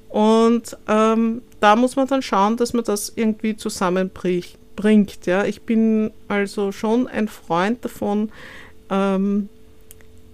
Und 0.09 0.77
ähm, 0.87 1.41
da 1.59 1.75
muss 1.75 1.95
man 1.95 2.07
dann 2.07 2.21
schauen, 2.21 2.57
dass 2.57 2.73
man 2.73 2.83
das 2.83 3.11
irgendwie 3.15 3.57
zusammenbringt. 3.57 5.25
Ja? 5.25 5.45
Ich 5.45 5.61
bin 5.63 6.11
also 6.27 6.71
schon 6.71 7.07
ein 7.07 7.27
Freund 7.27 7.83
davon, 7.83 8.31
ähm, 8.91 9.49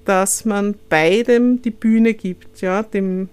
dass 0.04 0.44
man 0.44 0.76
beidem 0.90 1.62
die 1.62 1.72
Bühne 1.72 2.14
gibt, 2.14 2.62
ja, 2.62 2.84
dem 2.84 3.30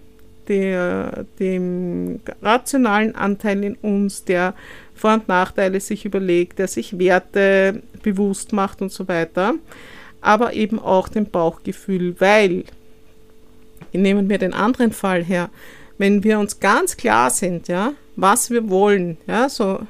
der, 0.49 1.25
dem 1.39 2.21
rationalen 2.41 3.15
Anteil 3.15 3.65
in 3.65 3.75
uns, 3.77 4.25
der 4.25 4.55
Vor- 4.95 5.15
und 5.15 5.29
Nachteile 5.29 5.81
sich 5.81 6.05
überlegt, 6.05 6.59
der 6.59 6.69
sich 6.69 6.99
Werte 6.99 7.83
bewusst 8.03 8.53
macht 8.53 8.83
und 8.83 8.93
so 8.93 9.09
weiter, 9.09 9.55
aber 10.21 10.53
eben 10.53 10.79
auch 10.79 11.09
dem 11.09 11.27
Bauchgefühl, 11.27 12.15
weil, 12.21 12.65
nehmen 13.93 14.29
wir 14.29 14.39
den 14.39 14.55
anderen 14.55 14.93
Fall 14.93 15.25
her, 15.25 15.51
wenn 15.99 16.25
wir 16.25 16.39
uns 16.39 16.61
ganz 16.61 16.97
klar 16.97 17.31
sind, 17.31 17.69
ja, 17.69 17.93
was 18.17 18.51
wir 18.51 18.69
wollen, 18.69 19.17
ja, 19.27 19.49
so 19.49 19.81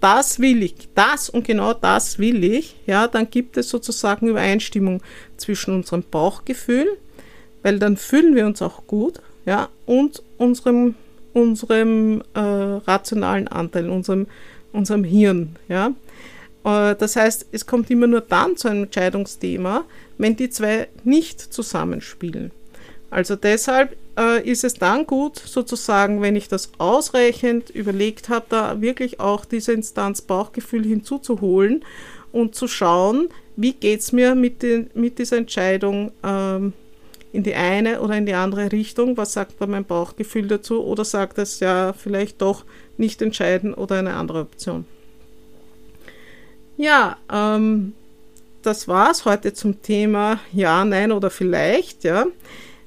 das 0.00 0.38
will 0.38 0.62
ich, 0.62 0.88
das 0.94 1.28
und 1.28 1.44
genau 1.44 1.74
das 1.74 2.20
will 2.20 2.44
ich, 2.44 2.76
ja, 2.86 3.08
dann 3.08 3.28
gibt 3.30 3.56
es 3.56 3.68
sozusagen 3.68 4.28
Übereinstimmung 4.28 5.02
zwischen 5.36 5.74
unserem 5.74 6.04
Bauchgefühl, 6.08 6.86
weil 7.62 7.80
dann 7.80 7.96
fühlen 7.96 8.36
wir 8.36 8.46
uns 8.46 8.62
auch 8.62 8.86
gut 8.86 9.20
ja, 9.48 9.70
und 9.88 10.22
unserem, 10.36 10.94
unserem 11.32 12.22
äh, 12.34 12.40
rationalen 12.40 13.48
Anteil, 13.48 13.88
unserem, 13.88 14.26
unserem 14.72 15.02
Hirn. 15.02 15.56
Ja. 15.68 15.94
Äh, 16.64 16.94
das 16.94 17.16
heißt, 17.16 17.46
es 17.52 17.66
kommt 17.66 17.90
immer 17.90 18.06
nur 18.06 18.20
dann 18.20 18.56
zu 18.56 18.68
einem 18.68 18.84
Entscheidungsthema, 18.84 19.84
wenn 20.18 20.36
die 20.36 20.50
zwei 20.50 20.88
nicht 21.04 21.40
zusammenspielen. 21.40 22.50
Also 23.10 23.34
deshalb 23.34 23.96
äh, 24.18 24.46
ist 24.46 24.62
es 24.64 24.74
dann 24.74 25.06
gut, 25.06 25.38
sozusagen, 25.38 26.20
wenn 26.20 26.36
ich 26.36 26.48
das 26.48 26.70
ausreichend 26.76 27.70
überlegt 27.70 28.28
habe, 28.28 28.44
da 28.50 28.82
wirklich 28.82 29.20
auch 29.20 29.46
diese 29.46 29.72
Instanz 29.72 30.20
Bauchgefühl 30.20 30.84
hinzuzuholen 30.84 31.82
und 32.30 32.54
zu 32.54 32.68
schauen, 32.68 33.30
wie 33.56 33.72
geht 33.72 34.00
es 34.00 34.12
mir 34.12 34.34
mit, 34.34 34.62
den, 34.62 34.90
mit 34.92 35.18
dieser 35.18 35.38
Entscheidung 35.38 36.12
ähm, 36.22 36.74
in 37.38 37.44
die 37.44 37.54
eine 37.54 38.00
oder 38.00 38.16
in 38.16 38.26
die 38.26 38.34
andere 38.34 38.72
Richtung. 38.72 39.16
Was 39.16 39.32
sagt 39.32 39.60
da 39.60 39.66
mein 39.68 39.84
Bauchgefühl 39.84 40.48
dazu? 40.48 40.82
Oder 40.82 41.04
sagt 41.04 41.38
es 41.38 41.60
ja 41.60 41.92
vielleicht 41.92 42.42
doch 42.42 42.64
nicht 42.96 43.22
entscheiden 43.22 43.74
oder 43.74 43.96
eine 44.00 44.14
andere 44.14 44.40
Option? 44.40 44.84
Ja, 46.76 47.16
ähm, 47.32 47.94
das 48.62 48.88
war's 48.88 49.24
heute 49.24 49.52
zum 49.52 49.80
Thema 49.82 50.40
Ja, 50.52 50.84
Nein 50.84 51.12
oder 51.12 51.30
vielleicht. 51.30 52.02
Ja. 52.02 52.26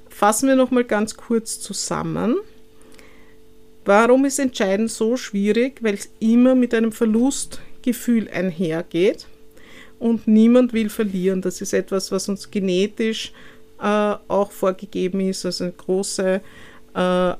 Fassen 0.10 0.50
wir 0.50 0.58
nochmal 0.58 0.84
ganz 0.84 1.16
kurz 1.16 1.62
zusammen. 1.62 2.36
Warum 3.86 4.26
ist 4.26 4.38
Entscheiden 4.38 4.90
so 4.90 5.16
schwierig? 5.16 5.82
Weil 5.82 5.94
es 5.94 6.10
immer 6.20 6.56
mit 6.56 6.74
einem 6.74 6.92
Verlustgefühl 6.92 8.28
einhergeht 8.30 9.28
und 9.98 10.28
niemand 10.28 10.74
will 10.74 10.90
verlieren. 10.90 11.42
Das 11.42 11.62
ist 11.62 11.72
etwas, 11.72 12.12
was 12.12 12.28
uns 12.28 12.52
genetisch 12.52 13.32
äh, 13.82 14.16
auch 14.28 14.52
vorgegeben 14.52 15.20
ist, 15.22 15.46
also 15.46 15.66
eine 15.66 15.74
große 15.74 16.42
äh, 16.94 17.00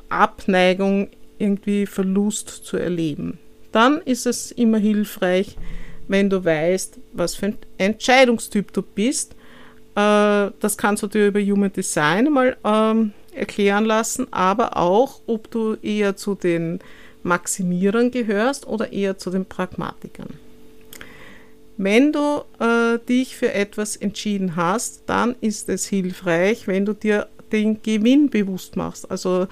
Abneigung, 0.10 1.10
irgendwie 1.38 1.86
Verlust 1.86 2.50
zu 2.50 2.78
erleben. 2.78 3.40
Dann 3.72 4.02
ist 4.02 4.26
es 4.26 4.52
immer 4.52 4.78
hilfreich, 4.78 5.58
wenn 6.08 6.30
du 6.30 6.44
weißt, 6.44 7.00
was 7.14 7.36
für 7.36 7.48
ein 7.48 7.58
Entscheidungstyp 7.78 8.72
du 8.74 8.82
bist. 8.82 9.34
Äh, 9.96 10.52
das 10.60 10.78
kannst 10.78 11.04
du 11.04 11.08
dir 11.08 11.28
über 11.28 11.42
Human 11.42 11.72
Design 11.72 12.32
mal 12.32 12.58
ähm, 12.64 13.14
erklären 13.34 13.86
lassen, 13.86 14.28
aber 14.32 14.78
auch, 14.78 15.22
ob 15.26 15.50
du 15.50 15.76
eher 15.82 16.16
zu 16.16 16.36
den 16.36 16.80
Maximierern 17.24 18.12
gehörst 18.12 18.68
oder 18.68 18.92
eher 18.92 19.18
zu 19.18 19.30
den 19.30 19.46
Pragmatikern. 19.46 20.30
Wenn 21.84 22.12
du 22.12 22.44
äh, 22.60 23.00
dich 23.10 23.36
für 23.36 23.52
etwas 23.54 23.96
entschieden 23.96 24.56
hast, 24.56 25.02
dann 25.08 25.36
ist 25.42 25.68
es 25.68 25.88
hilfreich, 25.88 26.68
wenn 26.68 26.86
du 26.86 26.94
dir 26.94 27.28
den 27.52 27.82
Gewinn 27.82 28.30
bewusst 28.30 28.76
machst. 28.76 29.10
Also 29.10 29.48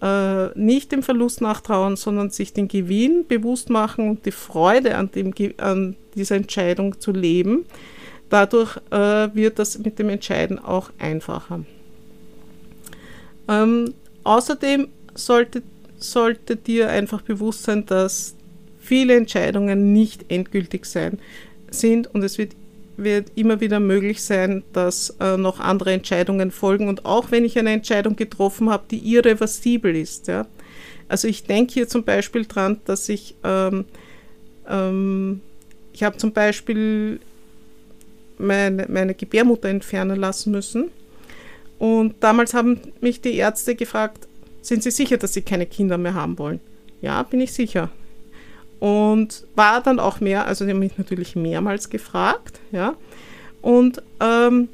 äh, 0.00 0.58
nicht 0.58 0.92
dem 0.92 1.02
Verlust 1.02 1.42
nachtrauen, 1.42 1.96
sondern 1.96 2.30
sich 2.30 2.54
den 2.54 2.68
Gewinn 2.68 3.26
bewusst 3.26 3.68
machen 3.68 4.08
und 4.08 4.24
die 4.24 4.30
Freude 4.30 4.96
an, 4.96 5.10
dem, 5.10 5.34
an 5.58 5.94
dieser 6.14 6.36
Entscheidung 6.36 6.98
zu 7.02 7.12
leben. 7.12 7.66
Dadurch 8.30 8.78
äh, 8.90 9.28
wird 9.34 9.58
das 9.58 9.78
mit 9.78 9.98
dem 9.98 10.08
Entscheiden 10.08 10.58
auch 10.58 10.90
einfacher. 10.98 11.66
Ähm, 13.46 13.92
außerdem 14.22 14.88
sollte, 15.14 15.62
sollte 15.98 16.56
dir 16.56 16.88
einfach 16.88 17.20
bewusst 17.20 17.64
sein, 17.64 17.84
dass 17.84 18.36
viele 18.80 19.16
Entscheidungen 19.16 19.92
nicht 19.92 20.24
endgültig 20.32 20.86
sein 20.86 21.18
sind 21.74 22.12
und 22.14 22.22
es 22.22 22.38
wird, 22.38 22.52
wird 22.96 23.32
immer 23.34 23.60
wieder 23.60 23.80
möglich 23.80 24.22
sein, 24.22 24.62
dass 24.72 25.10
äh, 25.20 25.36
noch 25.36 25.60
andere 25.60 25.92
Entscheidungen 25.92 26.50
folgen. 26.50 26.88
Und 26.88 27.04
auch 27.04 27.30
wenn 27.30 27.44
ich 27.44 27.58
eine 27.58 27.72
Entscheidung 27.72 28.16
getroffen 28.16 28.70
habe, 28.70 28.84
die 28.90 28.98
irreversibel 28.98 29.94
ist. 29.94 30.28
Ja? 30.28 30.46
Also 31.08 31.28
ich 31.28 31.44
denke 31.44 31.74
hier 31.74 31.88
zum 31.88 32.04
Beispiel 32.04 32.46
dran, 32.46 32.80
dass 32.86 33.08
ich, 33.08 33.34
ähm, 33.44 33.84
ähm, 34.68 35.40
ich 35.92 36.02
habe 36.02 36.16
zum 36.16 36.32
Beispiel 36.32 37.20
meine, 38.38 38.86
meine 38.88 39.14
Gebärmutter 39.14 39.68
entfernen 39.68 40.18
lassen 40.18 40.50
müssen. 40.50 40.90
Und 41.78 42.14
damals 42.20 42.54
haben 42.54 42.80
mich 43.00 43.20
die 43.20 43.36
Ärzte 43.36 43.74
gefragt, 43.74 44.26
sind 44.62 44.82
Sie 44.82 44.90
sicher, 44.90 45.18
dass 45.18 45.34
Sie 45.34 45.42
keine 45.42 45.66
Kinder 45.66 45.98
mehr 45.98 46.14
haben 46.14 46.38
wollen? 46.38 46.60
Ja, 47.02 47.22
bin 47.22 47.40
ich 47.40 47.52
sicher. 47.52 47.90
Und 48.84 49.46
war 49.54 49.82
dann 49.82 49.98
auch 49.98 50.20
mehr, 50.20 50.44
also 50.46 50.66
die 50.66 50.72
haben 50.72 50.78
mich 50.78 50.98
natürlich 50.98 51.36
mehrmals 51.36 51.88
gefragt, 51.88 52.60
ja. 52.70 52.94
Und 53.62 54.02
ähm, 54.20 54.68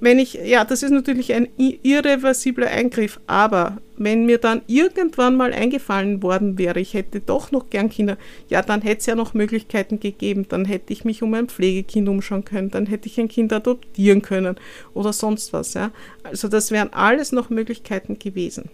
wenn 0.00 0.18
ich, 0.18 0.34
ja, 0.34 0.64
das 0.64 0.82
ist 0.82 0.90
natürlich 0.90 1.32
ein 1.32 1.46
irreversibler 1.56 2.66
Eingriff, 2.66 3.20
aber 3.28 3.78
wenn 3.96 4.26
mir 4.26 4.38
dann 4.38 4.62
irgendwann 4.66 5.36
mal 5.36 5.52
eingefallen 5.52 6.24
worden 6.24 6.58
wäre, 6.58 6.80
ich 6.80 6.94
hätte 6.94 7.20
doch 7.20 7.52
noch 7.52 7.70
gern 7.70 7.88
Kinder, 7.88 8.18
ja, 8.48 8.62
dann 8.62 8.82
hätte 8.82 8.98
es 8.98 9.06
ja 9.06 9.14
noch 9.14 9.32
Möglichkeiten 9.32 10.00
gegeben, 10.00 10.46
dann 10.48 10.64
hätte 10.64 10.92
ich 10.92 11.04
mich 11.04 11.22
um 11.22 11.34
ein 11.34 11.46
Pflegekind 11.46 12.08
umschauen 12.08 12.44
können, 12.44 12.72
dann 12.72 12.86
hätte 12.86 13.06
ich 13.06 13.20
ein 13.20 13.28
Kind 13.28 13.52
adoptieren 13.52 14.22
können 14.22 14.56
oder 14.92 15.12
sonst 15.12 15.52
was, 15.52 15.74
ja. 15.74 15.92
Also 16.24 16.48
das 16.48 16.72
wären 16.72 16.92
alles 16.92 17.30
noch 17.30 17.48
Möglichkeiten 17.48 18.18
gewesen. 18.18 18.70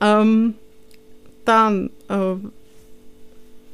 Ähm, 0.00 0.54
dann 1.50 1.90
äh, 2.08 2.36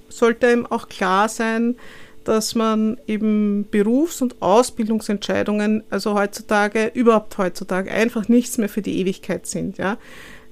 sollte 0.09 0.51
ihm 0.51 0.65
auch 0.67 0.89
klar 0.89 1.29
sein, 1.29 1.77
dass 2.25 2.55
man 2.55 2.97
eben 3.07 3.69
Berufs- 3.71 4.23
und 4.23 4.41
Ausbildungsentscheidungen, 4.41 5.85
also 5.91 6.15
heutzutage, 6.15 6.91
überhaupt 6.95 7.37
heutzutage, 7.39 7.93
einfach 7.93 8.29
nichts 8.29 8.59
mehr 8.59 8.71
für 8.71 8.83
die 8.83 8.99
Ewigkeit 8.99 9.47
sind. 9.47 9.77
Ja? 9.79 9.99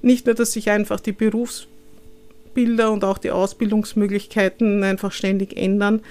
Nicht 0.01 0.27
nur, 0.27 0.35
dass 0.35 0.53
sich 0.53 0.69
einfach 0.69 0.99
die 0.99 1.11
Berufsbilder 1.11 2.91
und 2.91 3.03
auch 3.03 3.17
die 3.17 3.31
Ausbildungsmöglichkeiten 3.31 4.83
einfach 4.83 5.11
ständig 5.11 5.57
ändern. 5.57 6.01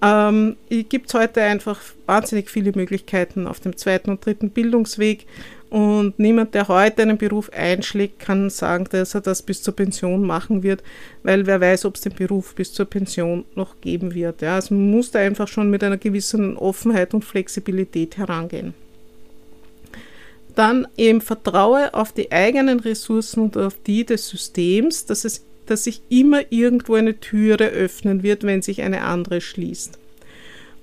Ähm, 0.00 0.56
gibt 0.88 1.08
es 1.08 1.14
heute 1.14 1.42
einfach 1.42 1.80
wahnsinnig 2.06 2.48
viele 2.48 2.72
Möglichkeiten 2.74 3.46
auf 3.46 3.58
dem 3.58 3.76
zweiten 3.76 4.10
und 4.10 4.24
dritten 4.24 4.50
Bildungsweg 4.50 5.26
und 5.74 6.20
niemand, 6.20 6.54
der 6.54 6.68
heute 6.68 7.02
einen 7.02 7.18
Beruf 7.18 7.50
einschlägt, 7.52 8.20
kann 8.20 8.48
sagen, 8.48 8.86
dass 8.92 9.16
er 9.16 9.22
das 9.22 9.42
bis 9.42 9.60
zur 9.60 9.74
Pension 9.74 10.24
machen 10.24 10.62
wird, 10.62 10.84
weil 11.24 11.46
wer 11.46 11.60
weiß, 11.60 11.84
ob 11.86 11.96
es 11.96 12.02
den 12.02 12.14
Beruf 12.14 12.54
bis 12.54 12.72
zur 12.72 12.86
Pension 12.86 13.44
noch 13.56 13.80
geben 13.80 14.14
wird. 14.14 14.40
Ja, 14.40 14.54
also 14.54 14.72
man 14.72 14.88
muss 14.92 15.10
da 15.10 15.18
einfach 15.18 15.48
schon 15.48 15.70
mit 15.70 15.82
einer 15.82 15.96
gewissen 15.96 16.56
Offenheit 16.56 17.12
und 17.12 17.24
Flexibilität 17.24 18.16
herangehen. 18.18 18.72
Dann 20.54 20.86
eben 20.96 21.20
vertraue 21.20 21.92
auf 21.92 22.12
die 22.12 22.30
eigenen 22.30 22.78
Ressourcen 22.78 23.40
und 23.40 23.56
auf 23.56 23.74
die 23.84 24.06
des 24.06 24.28
Systems, 24.28 25.06
dass, 25.06 25.24
es, 25.24 25.44
dass 25.66 25.82
sich 25.82 26.02
immer 26.08 26.42
irgendwo 26.50 26.94
eine 26.94 27.18
Türe 27.18 27.64
öffnen 27.64 28.22
wird, 28.22 28.44
wenn 28.44 28.62
sich 28.62 28.80
eine 28.80 29.02
andere 29.02 29.40
schließt. 29.40 29.98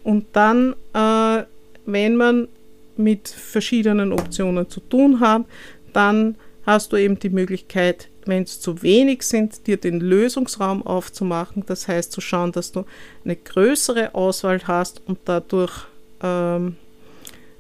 Und 0.04 0.26
dann, 0.34 0.76
äh, 0.94 1.44
wenn 1.86 2.18
man 2.18 2.50
mit 3.04 3.28
verschiedenen 3.28 4.14
Optionen 4.14 4.70
zu 4.70 4.80
tun 4.80 5.20
haben, 5.20 5.46
dann 5.94 6.36
hast 6.66 6.94
du 6.94 6.98
eben 6.98 7.20
die 7.20 7.30
Möglichkeit, 7.30 8.10
wenn 8.26 8.44
es 8.44 8.60
zu 8.60 8.82
wenig 8.84 9.24
sind, 9.24 9.66
dir 9.68 9.78
den 9.78 10.00
Lösungsraum 10.00 10.86
aufzumachen. 10.86 11.64
Das 11.66 11.88
heißt 11.88 12.12
zu 12.12 12.22
schauen, 12.22 12.52
dass 12.52 12.72
du 12.72 12.86
eine 13.26 13.36
größere 13.36 14.14
Auswahl 14.14 14.62
hast 14.66 15.02
und 15.06 15.20
dadurch 15.26 15.88
ähm, 16.22 16.76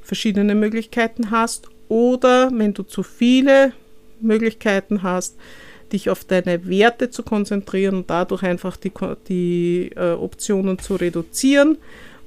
verschiedene 0.01 0.56
Möglichkeiten 0.56 1.32
hast. 1.32 1.67
Oder 1.89 2.51
wenn 2.54 2.73
du 2.73 2.84
zu 2.84 3.04
viele 3.04 3.73
Möglichkeiten 4.21 5.04
hast, 5.04 5.36
dich 5.91 6.10
auf 6.10 6.23
deine 6.23 6.67
Werte 6.67 7.10
zu 7.10 7.23
konzentrieren 7.23 7.97
und 7.97 8.10
dadurch 8.10 8.43
einfach 8.43 8.77
die, 8.77 8.91
die 9.27 9.91
äh, 9.95 10.12
Optionen 10.13 10.80
zu 10.80 10.95
reduzieren 10.95 11.77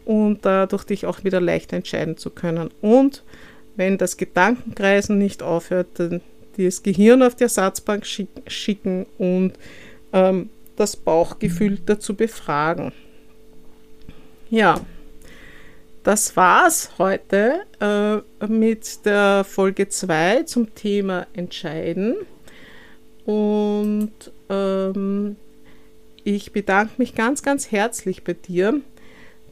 und 0.04 0.44
dadurch 0.44 0.84
dich 0.84 1.06
auch 1.06 1.24
wieder 1.24 1.40
leicht 1.40 1.72
entscheiden 1.72 2.16
zu 2.16 2.30
können. 2.30 2.70
Und 2.80 3.22
wenn 3.76 3.98
das 3.98 4.16
Gedankenkreisen 4.16 5.18
nicht 5.18 5.42
aufhört, 5.42 5.88
dann 5.94 6.20
das 6.56 6.82
Gehirn 6.82 7.22
auf 7.22 7.34
die 7.34 7.44
Ersatzbank 7.44 8.06
schicken 8.06 9.06
und 9.18 9.54
ähm, 10.12 10.50
das 10.76 10.96
Bauchgefühl 10.96 11.78
dazu 11.84 12.14
befragen. 12.14 12.92
Ja, 14.50 14.80
das 16.04 16.36
war's 16.36 16.90
heute 16.98 17.60
äh, 17.80 18.46
mit 18.46 19.04
der 19.06 19.44
Folge 19.44 19.88
2 19.88 20.42
zum 20.44 20.74
Thema 20.74 21.26
Entscheiden. 21.32 22.14
Und 23.24 24.12
ähm, 24.50 25.36
ich 26.22 26.52
bedanke 26.52 26.92
mich 26.98 27.14
ganz, 27.14 27.42
ganz 27.42 27.72
herzlich 27.72 28.22
bei 28.22 28.34
dir 28.34 28.80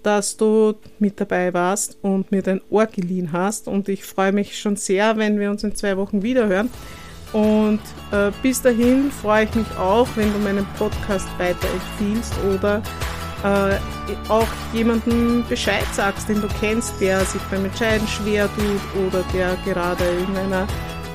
dass 0.02 0.36
du 0.36 0.74
mit 0.98 1.20
dabei 1.20 1.52
warst 1.54 1.98
und 2.02 2.30
mir 2.30 2.42
dein 2.42 2.60
Ohr 2.70 2.86
geliehen 2.86 3.32
hast. 3.32 3.68
Und 3.68 3.88
ich 3.88 4.04
freue 4.04 4.32
mich 4.32 4.58
schon 4.58 4.76
sehr, 4.76 5.16
wenn 5.16 5.38
wir 5.38 5.50
uns 5.50 5.64
in 5.64 5.74
zwei 5.74 5.96
Wochen 5.96 6.22
wiederhören. 6.22 6.70
Und 7.32 7.80
äh, 8.10 8.30
bis 8.42 8.60
dahin 8.60 9.10
freue 9.10 9.44
ich 9.44 9.54
mich 9.54 9.76
auch, 9.78 10.06
wenn 10.16 10.32
du 10.32 10.38
meinen 10.38 10.66
Podcast 10.76 11.26
weiterempfiehlst 11.38 12.34
oder 12.54 12.82
äh, 13.42 13.76
auch 14.28 14.46
jemandem 14.72 15.44
Bescheid 15.48 15.86
sagst, 15.92 16.28
den 16.28 16.42
du 16.42 16.48
kennst, 16.60 17.00
der 17.00 17.24
sich 17.24 17.40
beim 17.50 17.64
Entscheiden 17.64 18.06
schwer 18.06 18.48
tut 18.54 19.06
oder 19.06 19.24
der 19.32 19.56
gerade 19.64 20.04
in 20.04 20.36
einer 20.36 20.66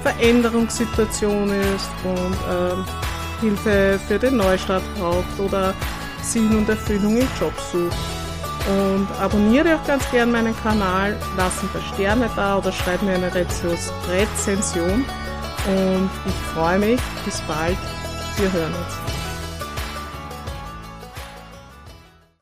Veränderungssituation 0.02 1.50
ist 1.50 1.90
und 2.04 2.34
äh, 2.52 3.42
Hilfe 3.42 4.00
für 4.08 4.18
den 4.18 4.38
Neustart 4.38 4.84
braucht 4.98 5.40
oder 5.40 5.74
Sinn 6.24 6.50
und 6.58 6.68
Erfüllung 6.68 7.18
im 7.18 7.28
Job 7.40 7.54
sucht. 7.72 8.17
Und 8.68 9.08
abonniere 9.20 9.76
auch 9.76 9.88
ganz 9.88 10.10
gern 10.12 10.32
meinen 10.32 10.56
Kanal, 10.62 11.16
lass 11.38 11.64
ein 11.64 11.70
paar 11.70 11.82
Sterne 11.94 12.30
da 12.36 12.58
oder 12.58 12.72
schreib 12.72 13.02
mir 13.02 13.14
eine 13.14 13.32
Rezension. 13.34 15.06
Und 15.68 16.10
ich 16.26 16.36
freue 16.54 16.80
mich. 16.80 17.02
Bis 17.26 17.42
bald. 17.42 17.78
Wir 18.38 18.52
hören 18.52 18.74
uns. 18.74 19.17